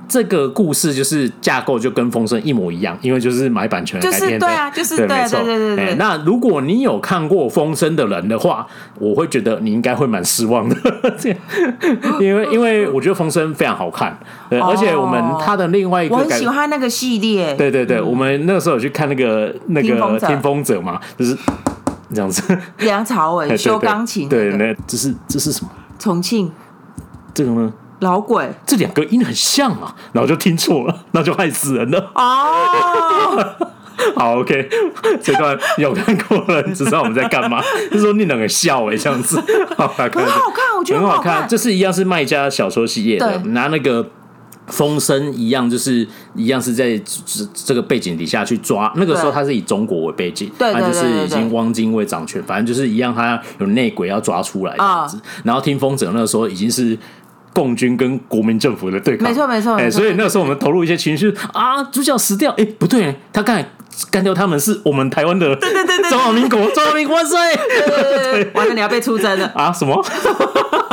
[0.09, 5.77] 这个故事就是架构就跟《风声》一模一样，因为就是买版权改编的，就是、对啊，就是对，对对对。
[5.77, 5.95] 对。
[5.95, 8.67] 那如果你有看过《风声》的人的话，
[8.99, 10.77] 我会觉得你应该会蛮失望的，
[12.21, 14.19] 因为因为我觉得《风声》非常好看，
[14.51, 19.89] 对，而且我们他的另外一个，我很喜欢那个系列，对对对，我们那个时候有去看那个那个
[20.27, 21.37] 《听风者》嘛，就是
[22.13, 25.71] 这样子，梁朝伟修钢琴，对，那这是这是什么？
[25.99, 26.51] 重庆，
[27.33, 27.73] 这个呢？
[28.03, 32.11] 老鬼，这两个音很像啊，然后就听错了， 那就害死人了。
[32.17, 33.71] 哦，
[34.17, 34.69] 好，OK，
[35.23, 37.63] 这段有看过了，你知道我们在干嘛？
[37.93, 39.41] 就是说你两个笑哎，这样子，
[39.77, 41.47] 好看，很好看，我觉得很好看。
[41.49, 44.05] 这是一样是卖家小说系列的，拿那个
[44.67, 48.93] 风声一样，就是一样是在这这个背景底下去抓。
[48.97, 55.21] 那个时候他是以中国为背景，他就是已经汪精卫掌权，反正就是一样，他有内鬼要抓出来这样子。
[55.45, 56.99] 然后听风者那个时候已经是。
[57.53, 63.67] 共军跟国民政府的对抗，没错没错，哎，所以那个时候我们投入一些情绪啊，主角死掉，哎，不对，他刚才
[64.11, 67.39] 干掉他们是我们台湾的，对对对对，中华民国，中华民国万岁，
[67.87, 69.47] 对， 完了你要被出征了。
[69.55, 69.71] 啊？
[69.73, 70.03] 什么？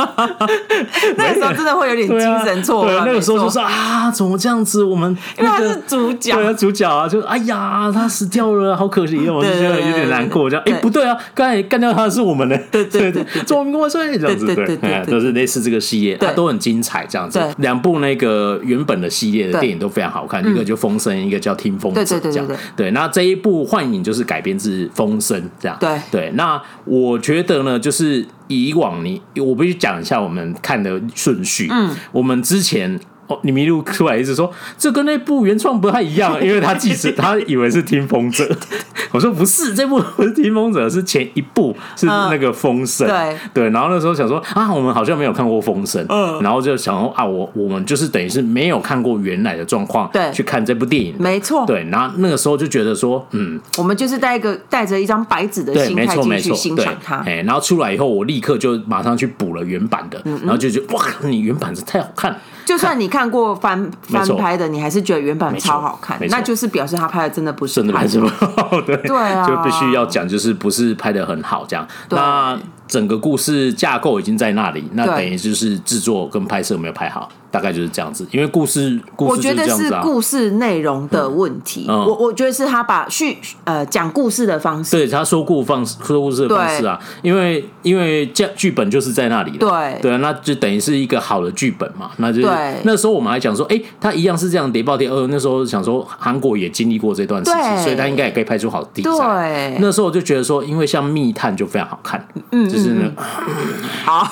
[1.16, 4.82] 那个时候真的会有点精神错乱，那个时候就是啊，怎么这样子？
[4.82, 26.00] 我们 因为他是主角，对啊，主角啊，就哎呀，他死掉了，好可惜， 我就觉得有点难过，这样，哎，不对啊，刚才干掉他的是我们呢，对对对，中国万岁，这样子，对对对，都是类似这个系列，它都很精彩，这样子，两部那个原本的系列的电影都非常好看，一个就《风声》，一个叫《听风者》，这样，对，那这一部《幻影》就是改编自《风声》，这样，对。
[26.10, 28.26] 对，那我觉得呢，就是。
[28.50, 31.68] 以往你，我必须讲一下我们看的顺序。
[31.70, 32.98] 嗯，我们之前
[33.30, 38.46] 哦，你迷路出来一直说这跟那部原创不太一样， 因为他记实他以为是听风者。
[39.12, 43.06] 我说不是，这部不是听风者，是前一部是那个风声。
[43.08, 43.36] 对。
[43.52, 62.38] 对，然后那时候想说啊，我们好像没有看过风声，嗯，然后就想说啊，我我们就是等于是没有看过原来的状况，对，去看这部电影，没错，对，然后那个时候就觉得说，嗯，我们就是带一个带着一张白纸的心态进去欣赏它，哎，然后出来以后，我立刻就马上去补了原版的，然后就觉得哇，你原版是太好看了。
[62.64, 68.96] 就算你看过翻翻拍的，你还是觉得原版超好看，那就是表示他拍的真的不是真的拍的不好，对。
[69.06, 71.86] 对啊，就必须要讲，就是不是拍的很好这样。
[72.10, 77.28] 那整个故事架构已经在那里，那等于就是制作跟拍摄没有拍好。
[77.50, 81.86] 大概就是这样子，因为故事，故事、啊、我觉得是故事内容的问题。
[81.88, 81.94] 嗯。
[81.94, 89.98] 嗯、我我觉得是他把叙呃讲故事的方式，对他说故方说故事的方式啊，因为因为这剧本就是在那里的，对。
[90.00, 92.10] 对啊，那就等于是一个好的剧本嘛。
[92.18, 92.76] 那就对。
[92.84, 99.10] 那时候我们还讲说，哎、欸，他一样是这样谍报谍二，那时候想说韩国也经历过这段时期，所以他应该也可以拍出好的题材。
[99.10, 103.10] 对，那时候我就觉得说，因为像密探就非常好看，嗯，就是呢，
[104.04, 104.30] 好，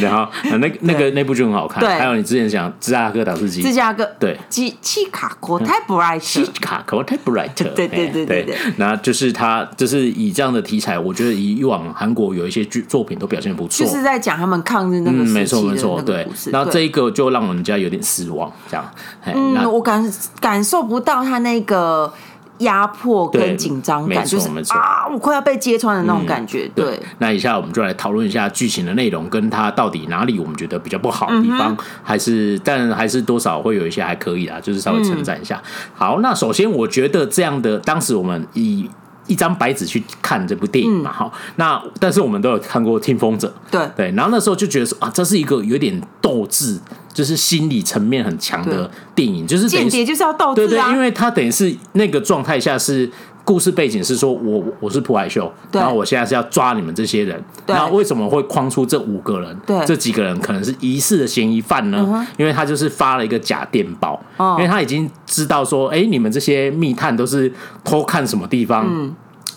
[0.00, 1.63] 然后那那个那部就很好。
[1.78, 8.56] 对，还有你之前讲芝加哥打字机，芝加哥对，机气卡口太 bright，气卡口太 bright， 对对对对对。
[8.76, 16.50] 那就是他，就是以这样的题材，我觉得以往韩国有一些剧作品都表现不错，就是在讲他们抗日那个时期的那个故事。
[16.50, 18.84] 然后这一个就让人家有点失望，这样。
[19.24, 22.12] 嗯，我感感受不到他那个。
[22.58, 26.70] 压迫跟紧张感，就是啊，我快要被揭穿的那种感觉。
[26.74, 35.60] 对，那以下我们就来讨论一下剧情的内容，跟它到底哪里我们觉得比较不好的地方，还是但还是多少会有一些还可以啦，就是稍微称赞一下。
[35.94, 38.88] 好，那首先我觉得这样的，当时我们以
[39.26, 46.78] 一张白纸去看这部电影嘛，好，那但是我们都有看过《听风者》，对对，然后那时候就觉得说啊，这是一个有点斗智。
[47.14, 53.08] 就是心理层面很强的电影，就是间谍就是要斗智啊，对对，因为他等于是那个状态下是
[53.44, 59.56] 故事背景是说我我是朴海秀，然后我现在是要抓你们这些人，然后为什么会框出这五个人？
[59.64, 62.26] 对，这几个人可能是疑似的嫌疑犯呢？
[62.36, 67.52] 因为他就是发了一个假电报，因为他已经知道说，哎，你们这些密探都是
[67.84, 69.14] 偷看什么地方。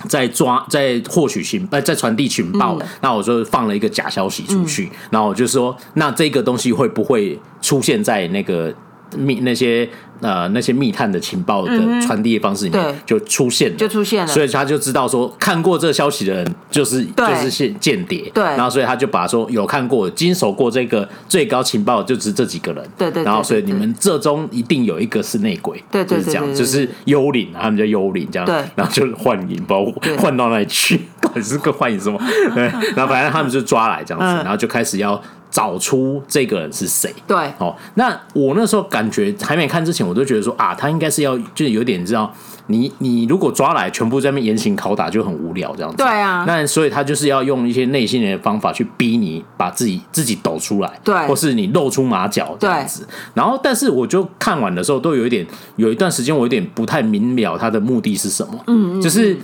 [0.07, 2.77] 在抓，在获取情，呃，在传递情报。
[2.79, 8.73] 嗯、那我就放了一个假消息出去，嗯、然后我就说，那这个东西会不会出现在那个
[9.17, 9.89] 密那些？
[10.21, 32.19] 呃，那些密探的情报的传递的方式里面就出现了，就出现了，所以他就知道说，看过这个消息的人就是就是间间谍，对，然后所以他就把说有看过、经手过这个最高情报就是这几个人，对对，然后所以你们这中一定有一个是内鬼，对，就是这样，就是幽灵，他们叫幽灵这样，对，然后就幻影，包括换到那里去， 到底是个幻影什么？
[32.55, 32.63] 对，
[32.95, 40.07] 然后反正他们就抓来这样子，然后就开始要找出这个人是谁，对，哦，那我那时候感觉还没看之前。
[40.07, 42.31] 我都觉得说啊，他应该是要就是有点知道
[42.67, 45.97] 你你如果抓来全部在那边严刑拷打就很无聊这样子。
[45.97, 53.05] 对啊，那所以他就是要用一些内心的方法去逼你把自己自己抖出来，对，或是你露出马脚这样子。
[53.33, 59.37] 然后，但是我就看完的时候都有一点有一段时间我有点不太明了他的目的是什么，嗯，嗯，就是。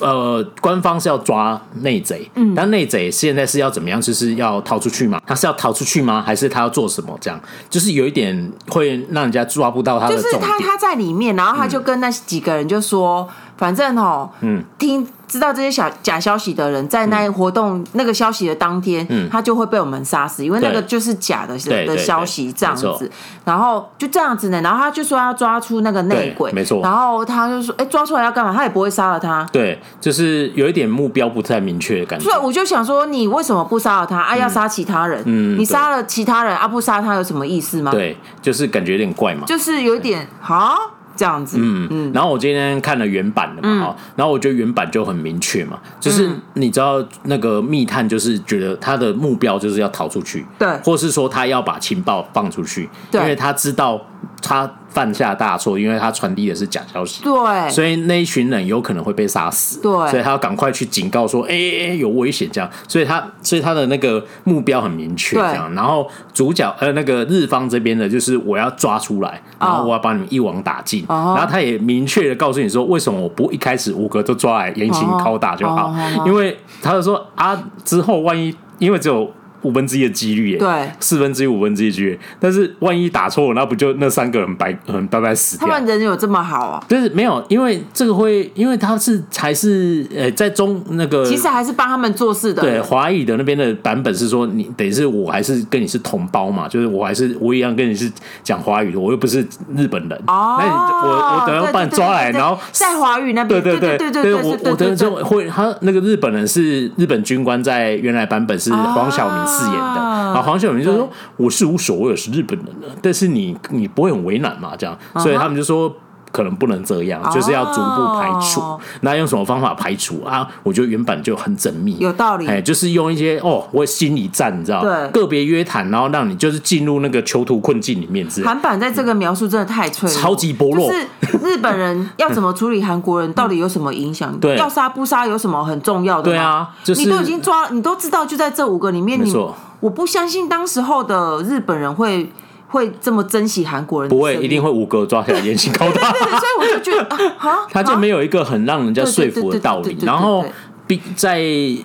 [0.00, 4.00] 呃，官方是要抓内贼，嗯，但内贼现在是要怎么样？
[4.00, 5.20] 就是要逃出去吗？
[5.26, 6.22] 他是要逃出去吗？
[6.24, 7.16] 还是他要做什么？
[7.20, 10.16] 这样就是有一点会让人家抓不到他的。
[10.16, 15.06] 就是他他在里面，然后他就跟那几个人就说，反正哦，嗯，听。
[15.28, 23.10] 知道这些小假消息的人，在那活动那个消息的当天，嗯他就会被我们杀死，因为那个就是假的的消息，这样子。
[23.44, 26.80] 然后就这样子呢，然后他就说要抓出那个内鬼，没错。
[26.80, 28.54] 然后他就说，哎，抓出来要干嘛？
[28.54, 29.44] 他也不会杀了他。
[29.50, 32.24] 对，就是有一点目标不太明确的感觉。
[32.24, 34.16] 所以我就想说，你为什么不杀了他？
[34.20, 35.20] 啊，要杀其他人？
[35.26, 37.90] 嗯，你杀了其他人啊，不杀他有什么意思吗？
[37.90, 39.42] 对，就是感觉有点怪嘛。
[39.44, 40.92] 就是有点好。
[41.16, 54.00] 这样子，嗯嗯，然后我今天看了原版的嘛，哈，然后我觉得原版就很明确嘛，就是你知道那个密探就是觉得他的目标就是要逃出去，对，或是说他要把情报放出去，对，因为他知道
[54.42, 54.70] 他。
[54.96, 62.48] 犯下大错，因为他传递的是假消息，对，所以那一群人有可能会被杀死，对，所以他要赶快去警告说，哎、欸、哎，有危险。
[62.50, 71.36] 这样，所以他所以他的那个目标很明确这样，然后主角呃那个日方这边的就是我要抓出来，然后我要把你们一网打尽，oh.
[71.36, 76.18] 然后他也明确的告诉你说，为什么我不一开始五个都抓来严刑拷打就好，oh.
[76.18, 76.28] Oh.
[76.28, 79.30] 因为他就说啊之后万一因为只有。
[79.62, 85.68] 五分之一的几率耶，对，四分之一五分之一几率，但是万一打错了，那不就那三个人白很白白死掉？
[85.68, 86.84] 他们人有这么好啊？
[86.88, 92.62] 就是没有，因为这个会，因为他是还是呃在中那个，其实还是帮他们做事的。
[92.62, 98.10] 对，华语的那边的版本是说，你等于是我还是跟你是同胞嘛，就是我还是我一样跟你是
[98.42, 99.46] 讲华语的，我又不是
[99.76, 100.22] 日本人。
[100.26, 114.74] 哦，那你我我等下把你抓来，然后在华语那边，对对对对对对，我我等下就会他那个日本人是日本军官，在原来版本是黄晓明饰演的，然后黄晓明就说我是无所谓，我是日本人的，但是你你不会很为难嘛？
[114.76, 115.94] 这样，所以他们就说。
[116.32, 118.60] 可能不能这样，就是要逐步排除。
[118.60, 118.80] Oh.
[119.00, 120.46] 那用什么方法排除啊？
[120.62, 122.46] 我觉得原版就很缜密，有道理。
[122.46, 124.82] 哎，就是用一些哦，我心理战，你知道？
[124.82, 128.26] 对，个别约谈，然后让你就是进入那个囚徒困境里面。
[128.44, 130.88] 韩版在这个描述真的太脆弱，超级薄弱。
[130.88, 131.06] 就是
[131.42, 134.36] 日本人要怎么处理韩国人，到底有什么影响？
[134.40, 136.30] 对，要杀不杀有什么很重要的？
[136.30, 139.32] 对啊，就是你都已经抓，你都知道，就在这五个里面，你
[139.80, 142.30] 我不相信当时候的日本人会。
[142.68, 144.08] 会这么珍惜韩国人？
[144.08, 146.12] 不会，一定会五个抓起来严刑拷打。
[146.12, 150.44] 所以我就觉得，啊， 他就没有一个很让人家说服的道理，然后
[150.86, 151.42] 并在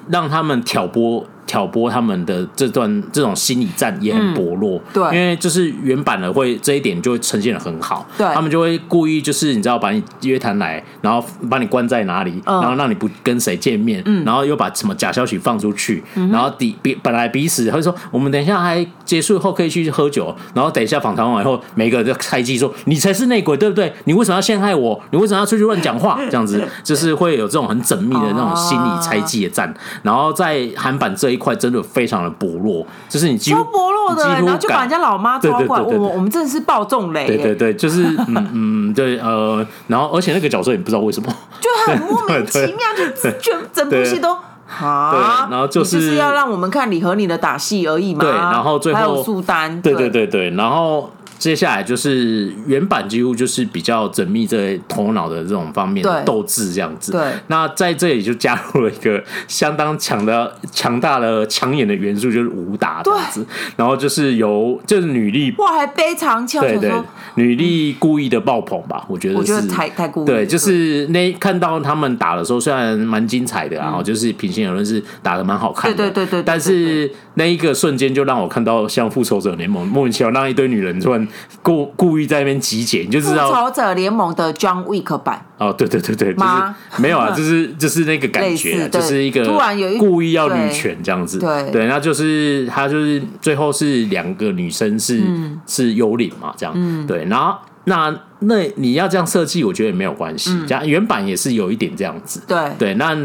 [0.09, 1.25] 让他们挑拨。
[1.51, 23.93] 挑拨他们的这段这种心理战也很薄弱，嗯、对，因为就是原版的会这一点就会呈现的很好，对，他们就会故意就是你知道把你约谈来，然后把你关在哪里，嗯、然后让你不跟谁见面，嗯、然后又把什么假消息放出去，嗯、然后彼彼本来彼此会说我们等一下还结束后可以去喝酒，然后等一下访谈完以后，每个人就猜忌说你才是内鬼对不对？
[24.05, 24.97] 你为什么要陷害我？
[25.11, 26.17] 你为什么要出去乱讲话？
[26.29, 29.73] 这样子就是会有这种很缜密的那种心理猜忌的战，
[30.03, 31.40] 然后在韩版这一。
[31.41, 44.37] 块真的非常的薄弱，就是你几乎超薄弱的，然后就把人家老妈抓过来，我我们真的是爆重雷，对对对，就是嗯嗯对呃，然后而且那个角色也不知道为什么， 就很莫名其妙，就全整部戏都
[44.79, 51.09] 啊，然后就是就是要让我们看你和你的打戏而已嘛，对，然后最后还有苏丹，对对对对，然后。
[51.41, 57.11] 接下来就是原版，几乎就是比较缜密在头脑的这种方面的斗志这样子。
[57.11, 63.43] 对，那在这里就加入了一个相当强的、强大的抢眼的元素，就是武打这样子。
[63.75, 66.93] 然后就是由就是女力哇，还背长枪，对对，
[67.33, 69.03] 女力故意的爆棚吧？
[69.09, 70.25] 我觉得是，我觉得太太故意。
[70.27, 76.43] 对，就是那看到他们打的时候，虽然蛮精彩的，然后就是平心而论是打的蛮好看的，对对对对。
[76.43, 81.27] 但是那一个瞬间就让我看到像复仇者联盟莫名其妙让一堆女人突然。
[81.63, 85.45] 故故意在那边集结，你就知道复仇者联盟的 John Wick 版。
[85.59, 91.71] 哦，对对对对，就是没有啊，就是 就是那个感觉，就是一个突然有一故意要女权这样子，对。
[91.71, 95.21] 对，那就是他就是最后是两个女生是
[95.67, 97.55] 是幽灵嘛，这样，对，然后。
[97.86, 100.51] 那那你要这样设计，我觉得也没有关系。
[100.67, 102.41] 这样原版也是有一点这样子。
[102.47, 103.15] 对对，那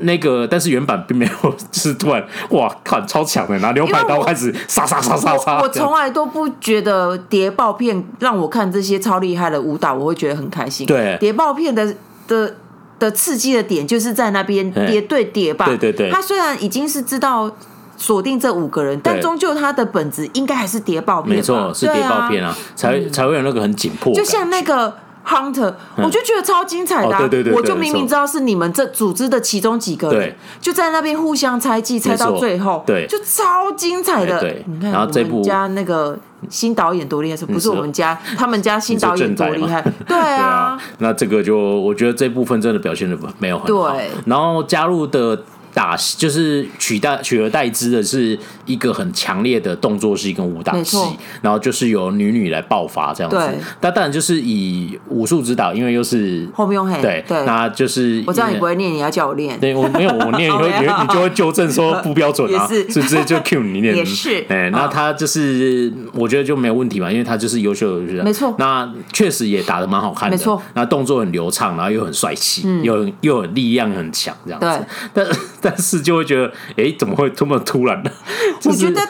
[0.00, 5.60] 那个但是原版并没有，是突然哇靠，超强的，拿牛排刀开始杀杀杀杀杀。
[5.60, 10.86] 我从来都不觉得谍报片让我看这些超厉害的武打，我会觉得很开心。
[10.86, 11.94] 对，谍报片的
[12.26, 12.56] 的
[12.98, 15.66] 的刺激的点就是在那边叠对叠吧。
[15.66, 17.56] 对对对，他虽然已经是知道。
[17.96, 24.12] 锁定这五个人，但终究他的本质应该还是谍报片，没错，是谍报片啊，才才会有那个很紧迫。
[24.12, 24.92] 就像那个
[25.26, 34.38] Hunter，我就觉得超精彩的，对对对，我就明明知道是你们这组织的其中几个人，就在那边互相猜忌，猜到最后，对，就超精彩的。
[34.40, 34.64] 对。
[34.66, 36.16] 你看，我们家那个
[36.48, 39.82] 新导演多厉害，是不是我们家他们家新导演多厉害？
[40.06, 45.42] 对啊，那这个就我觉得这部分真的表现的没有很好，然后加入的。
[45.76, 50.96] 打就是取代取而代之的是一个很强烈的动作戏跟武打戏，
[51.42, 53.38] 然后就是由女女来爆发这样子。
[53.82, 59.60] 那当然就是以武术指导，因为又是后面用黑对对，那就是我知道你不会念，你要叫我练。
[59.60, 60.70] 对，我没有我念， 你会
[61.02, 63.94] 你就会纠正说不标准啊，是直接就 cue 你念。
[63.94, 68.54] 也是，哎，那他就是我觉得就没有问题嘛，因为他就是优秀的，没错。
[68.58, 70.62] 那确实也打的蛮好看的，没错。
[70.72, 74.86] 那动作很流畅，然后又很帅气，又又有力量很强这样子。
[75.12, 78.10] 但但是就会觉得，哎、欸，怎么会这么突然呢？
[78.60, 79.08] 就是、我觉得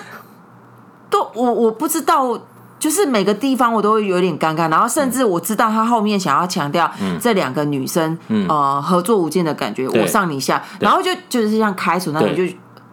[1.11, 2.41] 都我我不知道，
[2.79, 4.71] 就是每个地方我都会有点尴尬。
[4.71, 6.91] 然后甚至我知道他后面想要强调
[7.21, 12.43] 这两个女生、嗯、呃合作无间的感觉，对我上你下，然后就就是像开除那种就。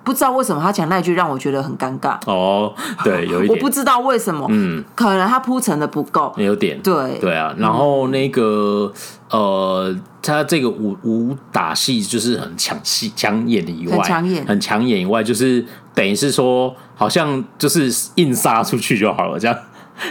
[0.03, 2.17] 不知道为什么他讲那句让我觉得很尴尬。
[2.25, 2.73] 哦，
[3.03, 3.49] 对，有一点。
[3.57, 7.17] 我不知道为什么，嗯，可能他铺陈的不够，有点对。
[7.19, 7.53] 对啊。
[7.57, 8.91] 然后那个
[9.29, 19.57] 呃，他这个武武打戏就是很抢戏抢眼的以外，很抢眼，很抢眼以外，就是等于是说好像就是硬杀出去就好了这样。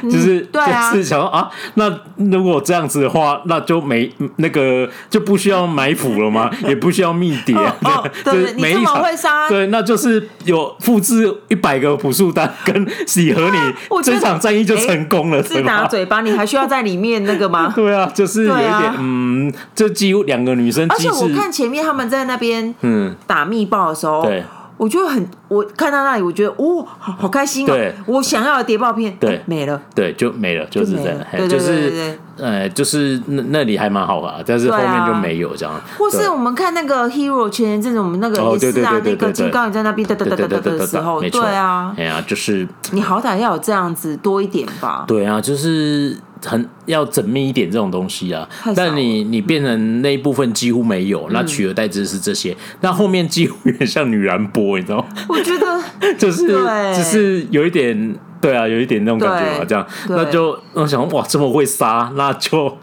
[0.03, 6.51] 就是、嗯、对啊，就是想说啊，那如果这样子的话，那就没那个就不需要埋伏了吗？
[6.67, 13.59] 也不需要密谍、啊哦哦，对，对，对，你这么会杀，对，那就是有复制一百个朴素丹跟喜和你，
[14.03, 17.73] 这场战役就成功了，是打嘴巴，你还需要在里面那个吗？
[17.77, 24.43] 对啊，就是有一点，啊、嗯，就几乎两个女生，而且我看前面他们在那边嗯打密报的时候，对。
[24.79, 27.75] 我就很，我看到那里，我觉得哦，好好开心哦！
[27.75, 35.81] 对，我想要的谍报片，对，没了，对，就没了，就是这样，对对对对就是呃，就是那那里还蛮好玩，但是后面就没有这样。
[35.99, 45.05] 或是我们看那个 Hero 前前阵子我们那个也是啊，那个金刚也在那边哒哒哒哒哒的时候，对啊，哎呀，就是你好歹要有这样子多一点吧？
[45.07, 46.17] 对啊，就是。
[46.45, 55.05] 很要缜密一点这种东西啊，但你你变成那一部分几乎没有，那取而代之是这些，那、嗯、后面几乎有点像女人播，你知道吗？
[55.29, 55.81] 我觉得
[56.19, 56.47] 就是
[56.95, 58.15] 只是有一点。
[58.43, 62.77] 对啊，有一点那种感觉嘛，这样，那就我想哇，这么会杀，那就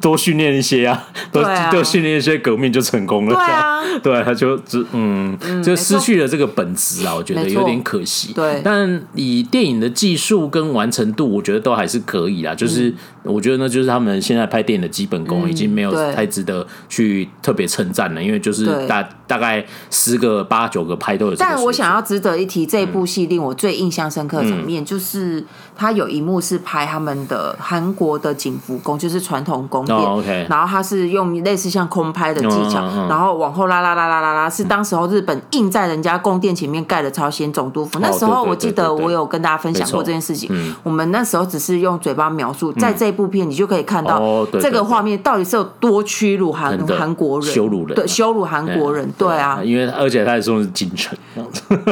[0.00, 3.34] 多训练一些啊， 多多训练一些革命就成功了。
[3.34, 8.32] 对啊，对，他就只嗯，就失去了这个本质啊，我觉得有点可惜。
[8.32, 12.54] 对，但以电影的技术跟完成度，我觉得都还是可以啦。
[12.54, 12.94] 就是
[13.24, 21.36] 我觉得那就是他们现在拍电影的基本功，已经没有太值得去特别称赞了，因为就是大大概十个八九个拍都有。
[21.36, 25.44] 但我想要值得一提，这一部戏令我最印象深刻的场面就是。
[25.74, 29.98] 他有一幕是拍他们的韩国的景福宫，就是传统宫殿。
[29.98, 30.46] Oh, okay.
[30.48, 37.98] 然后他是用类似像空拍的技巧，然后往后拉拉拉拉拉拉，是当时候日本硬在人家宫殿前面盖的朝鲜总督府。
[38.00, 40.50] 那时候我记得我有跟大家分享过这件事情。
[40.82, 51.16] 我们那时候只是用嘴巴描述，在这部片你就可以看到这个画面到底是有多屈辱韩韩国人，羞辱人，对，羞辱韩国人，对啊，因为而且他还说的是京城，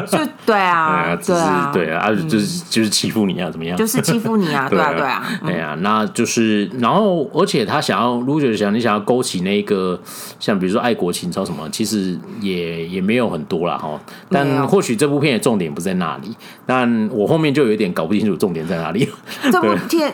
[0.07, 2.91] 就对啊，对啊，对啊， 就 是就是。
[3.01, 3.51] 欺负你啊？
[3.51, 3.77] 怎么样？
[3.79, 4.66] 就是欺负你啊！
[4.71, 5.75] 对啊，对啊，对啊。
[5.81, 9.99] 那就是，然后，而且他想要，如果想你想要勾起那个，
[10.39, 13.99] 像比如说爱国情操什么，其实也也没有很多啦哈。
[14.29, 16.37] 但或许这部片的重点不在那里。
[16.66, 19.09] 但我后面就有点搞不清楚重点在哪里。
[19.51, 20.12] 这部片，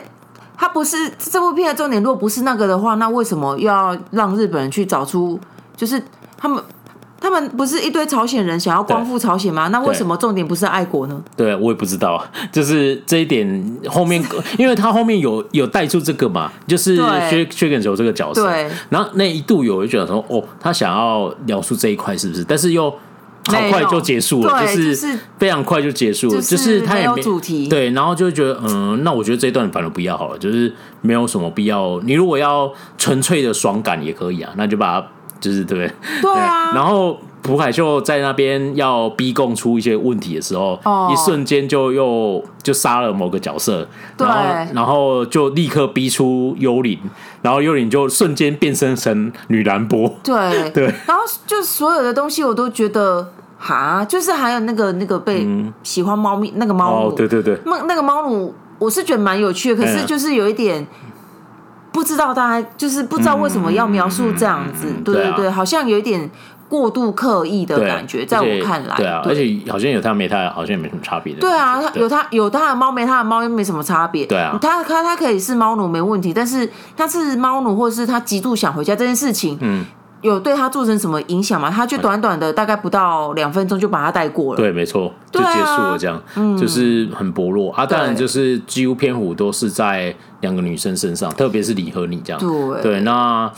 [0.57, 2.01] 他不是这部片的重点。
[2.01, 5.39] 如果不是那个的话，那为什么又要让日本人去找出？
[5.75, 6.01] 就是
[6.37, 6.61] 他们。
[7.19, 9.69] 他们不是一堆朝鲜人想要光复朝鲜吗？
[9.69, 11.19] 那为什么重点不是爱国呢？
[11.35, 14.23] 对，我也不知道， 就是这一点后面，
[14.59, 16.95] 因为他后面有有带出这个嘛，就是
[17.27, 22.43] 薛薛根球这个角色，对，然后那一度有一觉得说，哦，他想要描述这一块是不是？
[22.43, 22.93] 但是又
[23.51, 31.99] 好快就结束了，就是非常快就结束了，就是他也没有主题，对，然后就觉得，嗯，那我觉得这一段反而不要好了，就是没有什么必要。
[32.03, 35.07] 你如果要纯粹的爽感也可以啊，那就把它。
[35.39, 35.91] 就是对，对，
[36.23, 36.73] 对啊。
[36.73, 46.99] 然后朴海秀在那边要逼供出一些问题的时候，哦、一瞬间就又就杀了某个角色，然后然后就立刻逼出幽灵，
[47.41, 50.13] 然后幽灵就瞬间变身成女兰波。
[50.23, 50.69] 对。
[50.71, 50.85] 对。
[51.05, 55.47] 然后就所有的东西我都觉得哈，就是还有那个那个被
[55.83, 60.85] 喜欢猫咪、嗯、那个猫奴、哦，对对对，那那个猫奴，我是觉得蛮有趣的，可是就是有一点。
[61.89, 66.29] 不知道大家就是不知道为什么要描述这样子，嗯嗯嗯、对对对、啊，好像有一点
[66.69, 71.39] 过度刻意的感觉，在我看来，对啊，而且好像有他没他，好像也没什么差别的。
[71.39, 74.25] 对啊，他有他有他的猫没他的猫又没什么差别。
[74.25, 79.85] 对啊，他他他可以是猫奴没问题，但是他是猫奴或者是他极度想回家这件事情，嗯。
[80.21, 81.69] 有对他造成什么影响吗？
[81.69, 84.57] 他就短短的大概不到两分钟就把他带过了。
[84.57, 87.85] 对，没错，就结束了，这样，嗯，就是很薄弱啊。
[87.85, 92.39] 当然，就是几乎篇幅都是在两个女生身上，特别是李和你这样。
[92.39, 93.49] 对，对，那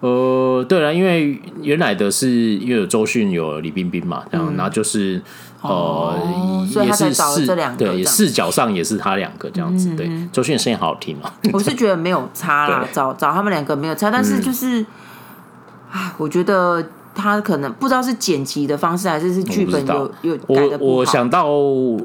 [0.00, 5.20] 呃，对了，因为原来的是因为有周迅有李冰冰嘛，这样，那、嗯、就是
[5.62, 7.46] 呃，哦、也是视
[7.76, 9.90] 对视角上也是他两个这样子。
[9.90, 11.32] 嗯、对，周迅的声音好好听嘛。
[11.52, 14.84] 我是觉得没有差啦，找找他们两个没有差，但是就是。
[16.18, 20.38] 我觉得他可能不知道是剪辑的方式，还是是剧本有有。
[20.46, 21.48] 我我想到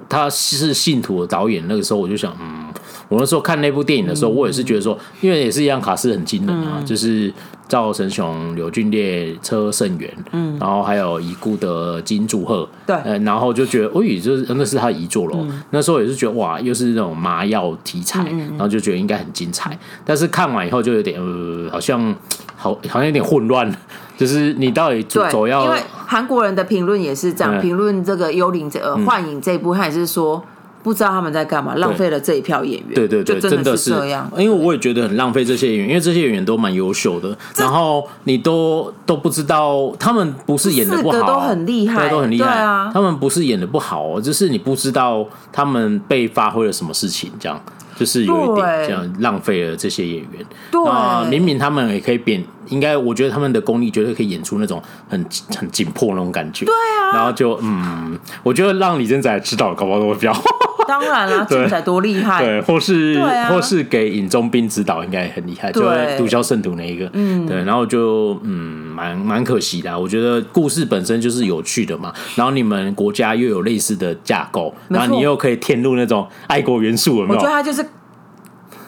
[0.08, 2.72] 他是信徒的导演，那个时候我就想，嗯，
[3.10, 7.32] 我那时候看那部电影的时候，我也是觉得说，因为也是一样，卡斯很惊人啊，就是
[7.68, 15.38] 赵神雄、柳俊烈、车胜元，嗯，然后还有已故的金柱赫，对，然后就觉得，哦，就是那是他遗作了。
[15.72, 19.78] 那时候也是觉得，哇，又是那种麻药题材，然后就觉得应该很精彩。
[20.06, 22.16] 但是看完以后就有点，呃，好像。
[22.56, 23.70] 好，好像有点混乱，
[24.16, 25.66] 就是你到底主走要？
[25.66, 30.41] 因为韩国人的评论也是这样评论、嗯、这个《幽灵》这呃《幻影》这一部，他也是说
[30.84, 32.94] 不知道他们在干嘛，浪费了这一票演员。
[32.94, 34.30] 对对对，真的是这样。
[34.38, 42.92] 因为我也觉得很浪费这些演员，因为这些演员都蛮优秀的，然后你都都不知道他们不是演的不好，都很厉害，都很厉害啊。
[42.94, 47.60] 他们不是演的不好，就是你不知道他们被发挥了什么事情这样。
[47.96, 50.44] 就是有一点这样浪费了这些演员。
[50.72, 55.24] 对，啊，明明他们也可以变，应该我觉得他们的功力绝对可以演出那种很
[55.56, 56.66] 很紧迫那种感觉。
[56.66, 60.42] 对啊，然后就嗯，我觉得让李正仔知道搞不好都会比较好。
[60.88, 65.82] 当然了，政宰多厉害，对，或是或是给尹宗斌指导，应该很厉害，就
[66.18, 69.98] 毒枭圣徒那一个，嗯，对，然后就嗯，蛮蛮可惜的。
[70.00, 77.36] 我觉得故事本身就是有趣的嘛，然后你们国家又有类似的架构，然后你又可以添入那种爱国元素，有没有？
[77.36, 77.86] 我觉得他就是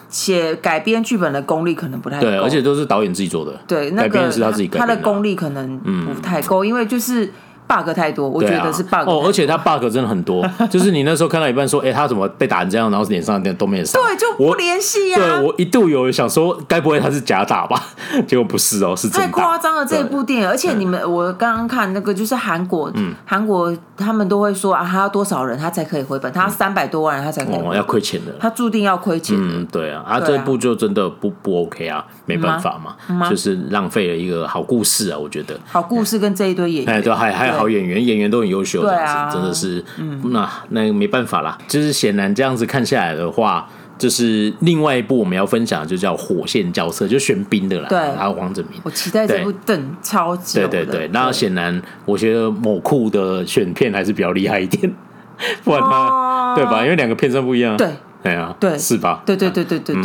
[0.08, 7.32] 写改编剧本的功力可能不太够，对，而且都是导演自己做的，对，改编是他自己他的功力可能不太够，因为就是。
[7.66, 15.18] Bug 太多，我觉得是 bug 哦，而且他 bug 真的很多， 就是你那时候看到一半说，哎，他怎么被打成这样，然后脸上都没有伤， 对，就不联系呀。
[15.18, 17.82] 对，我一度有想说，该不会他是假打吧？
[18.26, 19.26] 结果不是哦，是真的。
[19.26, 22.92] 太夸张了这一部电影，而且你们我刚刚看那个就是韩国，
[23.24, 26.32] 韩国他们都会说啊，他要多少人他才可以回本？
[26.32, 29.36] 他三百多万人他才可以，哦，要亏钱的，他注定要亏钱。
[29.38, 35.58] 嗯，对啊，啊，这部就真的不不 OK 啊，没办法嘛，就是浪费了一个好故事啊，我觉得。
[35.70, 38.36] 好故事跟这一堆演员，哎，对，还还有好演员，演员都。
[38.36, 41.56] 很优秀，这样子真的是，嗯，那那没办法啦。
[41.66, 47.88] 就是显然这样子看下来的话，就是另外一部我们要分享的就叫《火线交涉》，就玄彬的啦。
[47.88, 48.78] 对，还有黄子明。
[48.84, 50.58] 我期待这部等超级。
[50.60, 54.94] 对对对，那显然我觉得某库的选片还是比较厉害一点，
[55.64, 56.84] 不然他对吧？
[56.84, 57.74] 因为两个片商不一样。
[57.78, 57.88] 对。
[58.26, 59.22] 对啊，对，是吧？
[59.24, 60.02] 对对对对对对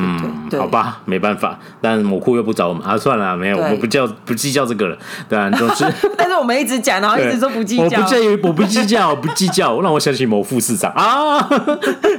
[0.52, 4.98] 对，好吧，没办法，但某库又不找我们啊，算了，没有，我们不叫不计较这个了，
[5.28, 11.40] 对啊，总之， 但是我们一直讲，然后一直说不计较，我不介意，我不计较，我不计较，让我想起某副市长啊，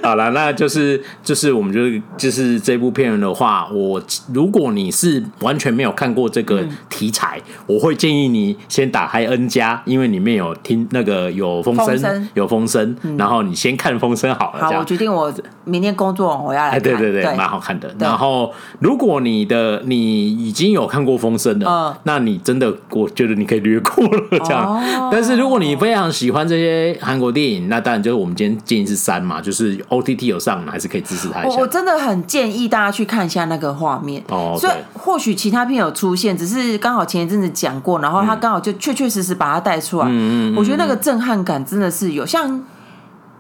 [0.03, 4.03] 好了，那就是就是我们就是就是这部片的话，我
[4.35, 15.33] 如果你是完全没有看过这个题材，我会建议你先打开 N 加，因为里面有听那个有风声，有风声，然后你先看风声好了，好，我决定我
[15.65, 15.92] 明天。
[15.95, 17.95] 工作我要来看，对对对，蛮好看的。
[17.99, 24.83] 然后，如果你的你已经有看过《风声》了，那你真的我觉得你可以略过了这样。
[25.11, 31.61] 但是，如果你非常喜欢这些韩国电影，那当然就是我们今天建议是三嘛，就是 OTT 有上，还是可以支持他一下。
[31.61, 34.57] 我真的很建议大家去看一下那个画面哦。
[34.59, 40.07] 所以或许其他片有出现，只是刚好前一阵子讲过，然后他刚好就确确实实把它带出来。
[40.09, 42.63] 嗯嗯，我觉得那个震撼感真的是有，像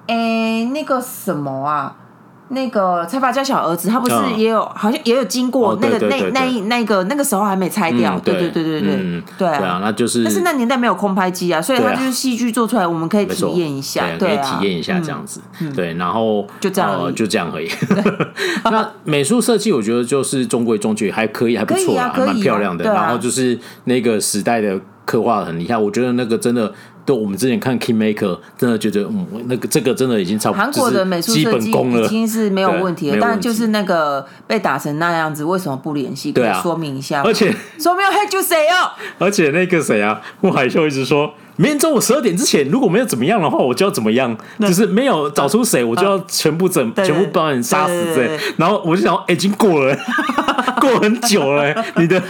[0.07, 1.97] 诶那个什么啊。
[2.53, 15.41] 那个财阀家小儿子，他不是也有，好像也有经过那个那那那个那个时候还没拆掉，对对对对对对啊，那就是，但是那年代没有空拍机啊，所以他就是戏剧做出来，我们可以体验一下，对，可以体验一下这样子，
[15.75, 17.71] 对，然后就这样，就这样而已。
[18.65, 22.85] 那美术设计我觉得就是中规中矩，还可以，还不错啊，蛮漂亮的。
[22.85, 26.73] 然后就是那个时代的刻画很厉害，我觉得那个真的。
[27.05, 36.33] 对，我们之前看《Kingmaker》，真的觉得，嗯，那个这个真的已经超韩国的美术设计已经是没有问题了，但就是那个被打成那样子，为什么不联系？
[36.33, 37.23] 可以说明一下。
[37.23, 38.93] 而且说没有黑就谁哦？
[39.19, 48.15] 而且那个谁啊，穆海秀一直说，明天中午十二点之前，如果没有怎么样的话，我就要怎么样，就是没有找出谁，我就要全部整，全部把人杀死。
[48.15, 49.97] 对，然后我就想，已经过了，
[50.81, 52.23] 过很久了，你的。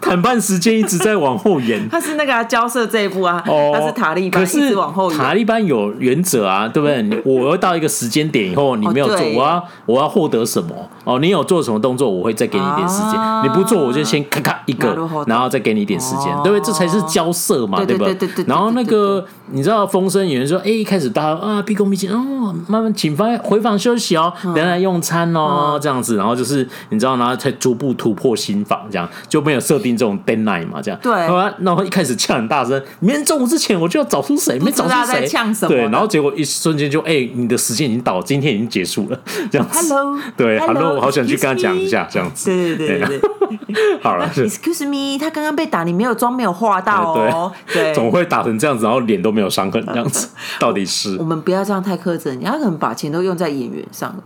[0.00, 5.18] 谈判时间一直在往后延， 他是那个交涉这一步啊，哦他是塔利班，可是往后延。
[5.18, 7.22] 塔利班有原则啊，对不对？
[7.24, 10.74] 我要到一个时间点以后，你没有做，我要我要获得什么？
[11.04, 13.20] 哦，你有做什么动作，我会再给你一点时间。
[13.42, 16.60] 你不做，我就先咔咔一个，然后再给你一点时间，对不对？
[16.60, 18.16] 这才是交涉嘛，对不对？
[18.46, 29.93] 然后那个你知道，风声有人说，哎，一开始大家啊，毕恭毕敬，哦，慢慢请翻回房休息哦，等下来用餐哦，这样子，然后就是你知道，然后才逐步突破心房，这样就没有设定。
[29.96, 30.98] 这种 deadline 嘛，这样。
[31.02, 35.28] 对，然后一开始呛很大声，明天中午之前我就要找出谁，没找出谁，
[35.68, 39.18] 对，然后结果一瞬间就哎，你的时间已经到，今天已经结束了，
[39.50, 43.20] 这样子，Hello， 对，Hello，我好想去跟他讲一下，这样子，对对对对，
[44.02, 50.28] 好了，Excuse me，他刚刚被打，你没有妆没有化到哦，对，总会打成这样子，然后脸都没有伤痕，这样子，
[50.58, 51.16] 到底是。
[51.18, 54.22] 我们不要这样太苛责，你要可能把钱都用在演员上了，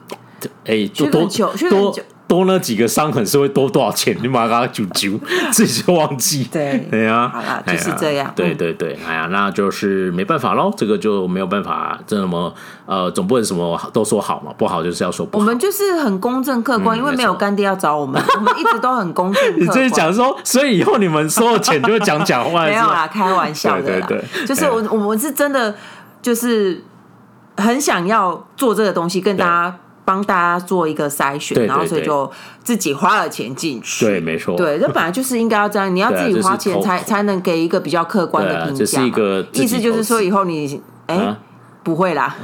[0.66, 1.94] 哎，多多多。
[2.28, 4.16] 多那几个伤痕是会多多少钱？
[4.20, 5.18] 你把它揪揪，
[5.50, 6.46] 自己就忘记。
[6.52, 8.30] 对对呀，好啦，就是这样。
[8.36, 12.54] 对对对，哎呀，那就是没办法喽，这个就没有办法，这么
[12.84, 15.42] 呃，总不能什么都说好嘛，不好就是要说不好。
[15.42, 19.42] 我们就是很公正客观，因为没有干爹要找我们，我们一直都很公正。
[19.58, 24.06] 你这是讲说，所以以后你们收了钱就会讲讲话， 没有啦，开玩笑的啦。
[24.06, 25.74] 对对，就是我我们是真的，
[26.20, 26.84] 就是
[27.56, 29.76] 很想要做这个东西，跟大家。
[30.08, 32.32] 帮大家做一个筛选，对对对，然后所以就
[32.64, 34.06] 自己花了钱进去。
[34.06, 34.56] 对，没错。
[34.56, 38.78] 对，这本来就是应该要这样，你要自己花钱才才能给一个比较客观的评价。
[38.78, 41.36] 这是一个意思，就是说以后你哎，
[41.82, 42.34] 不会啦，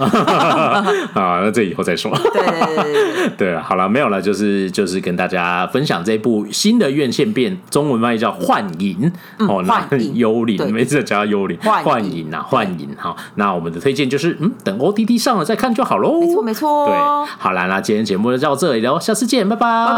[1.14, 2.10] 啊，那这以后再说。
[2.32, 9.12] 对对对对对，好了，没有了，就是就是跟大家分享这部新的院线片，中文翻译叫《幻影》
[9.46, 12.88] 哦，那 幽灵，每次叫幽灵，幻影啊，幻影。
[12.96, 16.20] 好，那我们的推荐就是，嗯，等 OTT 上了再看就好喽。
[16.20, 16.86] 没错没错。
[16.86, 16.94] 对，
[17.38, 19.94] 好啦，那今天节目就到这里喽，下次见，拜拜，拜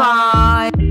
[0.71, 0.86] 拜。